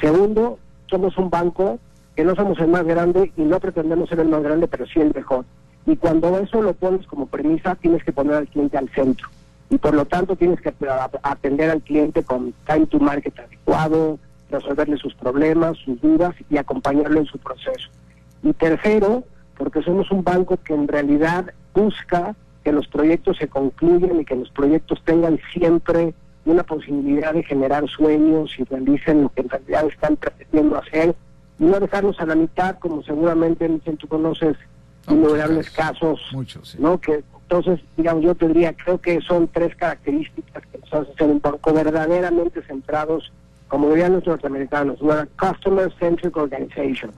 Segundo, 0.00 0.58
somos 0.90 1.16
un 1.18 1.30
banco 1.30 1.78
que 2.16 2.24
no 2.24 2.34
somos 2.34 2.58
el 2.58 2.68
más 2.68 2.84
grande 2.84 3.32
y 3.36 3.42
no 3.42 3.60
pretendemos 3.60 4.08
ser 4.08 4.20
el 4.20 4.28
más 4.28 4.42
grande, 4.42 4.68
pero 4.68 4.86
sí 4.86 5.00
el 5.00 5.12
mejor. 5.14 5.44
Y 5.86 5.96
cuando 5.96 6.38
eso 6.38 6.60
lo 6.60 6.74
pones 6.74 7.06
como 7.06 7.26
premisa, 7.26 7.74
tienes 7.76 8.04
que 8.04 8.12
poner 8.12 8.34
al 8.34 8.48
cliente 8.48 8.76
al 8.76 8.88
centro. 8.90 9.28
Y 9.72 9.78
por 9.78 9.94
lo 9.94 10.04
tanto 10.04 10.36
tienes 10.36 10.60
que 10.60 10.74
atender 11.22 11.70
al 11.70 11.80
cliente 11.80 12.22
con 12.22 12.52
time 12.66 12.84
to 12.88 12.98
market 12.98 13.38
adecuado, 13.38 14.18
resolverle 14.50 14.98
sus 14.98 15.14
problemas, 15.14 15.78
sus 15.78 15.98
dudas 16.02 16.34
y 16.50 16.58
acompañarlo 16.58 17.18
en 17.18 17.24
su 17.24 17.38
proceso. 17.38 17.88
Y 18.42 18.52
tercero, 18.52 19.24
porque 19.56 19.82
somos 19.82 20.10
un 20.10 20.22
banco 20.22 20.58
que 20.62 20.74
en 20.74 20.86
realidad 20.86 21.54
busca 21.72 22.36
que 22.62 22.70
los 22.70 22.86
proyectos 22.86 23.38
se 23.38 23.48
concluyan 23.48 24.20
y 24.20 24.26
que 24.26 24.36
los 24.36 24.50
proyectos 24.50 25.02
tengan 25.06 25.40
siempre 25.54 26.12
una 26.44 26.64
posibilidad 26.64 27.32
de 27.32 27.42
generar 27.42 27.88
sueños 27.88 28.54
y 28.58 28.64
realicen 28.64 29.22
lo 29.22 29.30
que 29.30 29.40
en 29.40 29.48
realidad 29.48 29.86
están 29.86 30.16
pretendiendo 30.16 30.76
hacer 30.76 31.14
y 31.58 31.64
no 31.64 31.80
dejarlos 31.80 32.20
a 32.20 32.26
la 32.26 32.34
mitad, 32.34 32.78
como 32.78 33.02
seguramente 33.04 33.66
tú 33.98 34.06
conoces 34.06 34.54
innumerables 35.08 35.70
casos, 35.70 36.20
¿no? 36.78 37.00
Que 37.00 37.24
entonces, 37.52 37.84
digamos, 37.98 38.24
yo 38.24 38.34
tendría, 38.34 38.72
creo 38.72 38.98
que 38.98 39.20
son 39.20 39.46
tres 39.46 39.76
características 39.76 40.62
que 40.72 40.78
nos 40.78 41.06
hacen 41.06 41.32
un 41.32 41.40
banco 41.42 41.70
verdaderamente 41.74 42.62
centrados, 42.62 43.30
como 43.68 43.90
dirían 43.90 44.14
los 44.14 44.26
norteamericanos, 44.26 45.02
una 45.02 45.28
customer 45.38 45.92
centric 45.98 46.34
organization. 46.34 47.10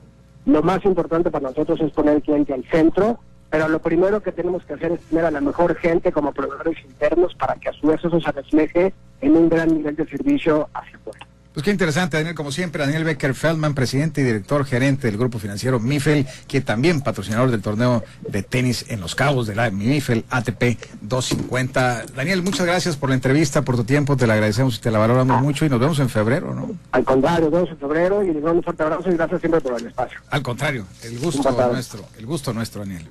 Lo 0.44 0.60
más 0.60 0.84
importante 0.84 1.30
para 1.30 1.50
nosotros 1.50 1.80
es 1.80 1.92
poner 1.92 2.16
al 2.16 2.22
cliente 2.22 2.52
al 2.52 2.64
centro, 2.64 3.20
pero 3.48 3.68
lo 3.68 3.78
primero 3.78 4.24
que 4.24 4.32
tenemos 4.32 4.64
que 4.64 4.74
hacer 4.74 4.90
es 4.90 5.02
tener 5.02 5.24
a 5.24 5.30
la 5.30 5.40
mejor 5.40 5.76
gente 5.76 6.10
como 6.10 6.32
proveedores 6.32 6.84
internos 6.84 7.32
para 7.36 7.54
que 7.54 7.68
a 7.68 7.72
su 7.72 7.86
vez 7.86 8.04
eso 8.04 8.20
se 8.20 8.32
refleje 8.32 8.92
en 9.20 9.36
un 9.36 9.48
gran 9.48 9.68
nivel 9.68 9.94
de 9.94 10.04
servicio 10.04 10.68
hacia 10.74 10.96
afuera. 10.96 11.26
Pues 11.54 11.62
qué 11.62 11.70
interesante, 11.70 12.16
Daniel, 12.16 12.34
como 12.34 12.50
siempre, 12.50 12.84
Daniel 12.84 13.04
Becker 13.04 13.32
Feldman, 13.32 13.74
presidente 13.74 14.20
y 14.20 14.24
director 14.24 14.64
gerente 14.64 15.06
del 15.06 15.16
grupo 15.16 15.38
financiero 15.38 15.78
MIFEL, 15.78 16.26
que 16.48 16.60
también 16.60 17.00
patrocinador 17.00 17.52
del 17.52 17.62
torneo 17.62 18.02
de 18.28 18.42
tenis 18.42 18.86
en 18.88 19.00
Los 19.00 19.14
Cabos 19.14 19.46
de 19.46 19.54
la 19.54 19.70
MIFEL 19.70 20.24
ATP 20.30 20.76
250. 21.02 22.06
Daniel, 22.16 22.42
muchas 22.42 22.66
gracias 22.66 22.96
por 22.96 23.10
la 23.10 23.14
entrevista, 23.14 23.62
por 23.62 23.76
tu 23.76 23.84
tiempo, 23.84 24.16
te 24.16 24.26
la 24.26 24.34
agradecemos 24.34 24.78
y 24.78 24.80
te 24.80 24.90
la 24.90 24.98
valoramos 24.98 25.42
mucho 25.42 25.64
y 25.64 25.68
nos 25.68 25.78
vemos 25.78 26.00
en 26.00 26.08
febrero, 26.08 26.52
¿no? 26.56 26.72
Al 26.90 27.04
contrario, 27.04 27.44
nos 27.44 27.52
vemos 27.52 27.70
en 27.70 27.78
febrero 27.78 28.24
y 28.24 28.32
les 28.32 28.42
mando 28.42 28.58
un 28.58 28.62
fuerte 28.64 28.82
abrazo 28.82 29.10
y 29.12 29.14
gracias 29.14 29.40
siempre 29.40 29.60
por 29.60 29.80
el 29.80 29.86
espacio. 29.86 30.18
Al 30.30 30.42
contrario, 30.42 30.86
el 31.04 31.20
gusto 31.20 31.52
nuestro, 31.70 32.04
el 32.18 32.26
gusto 32.26 32.52
nuestro, 32.52 32.80
Daniel. 32.80 33.08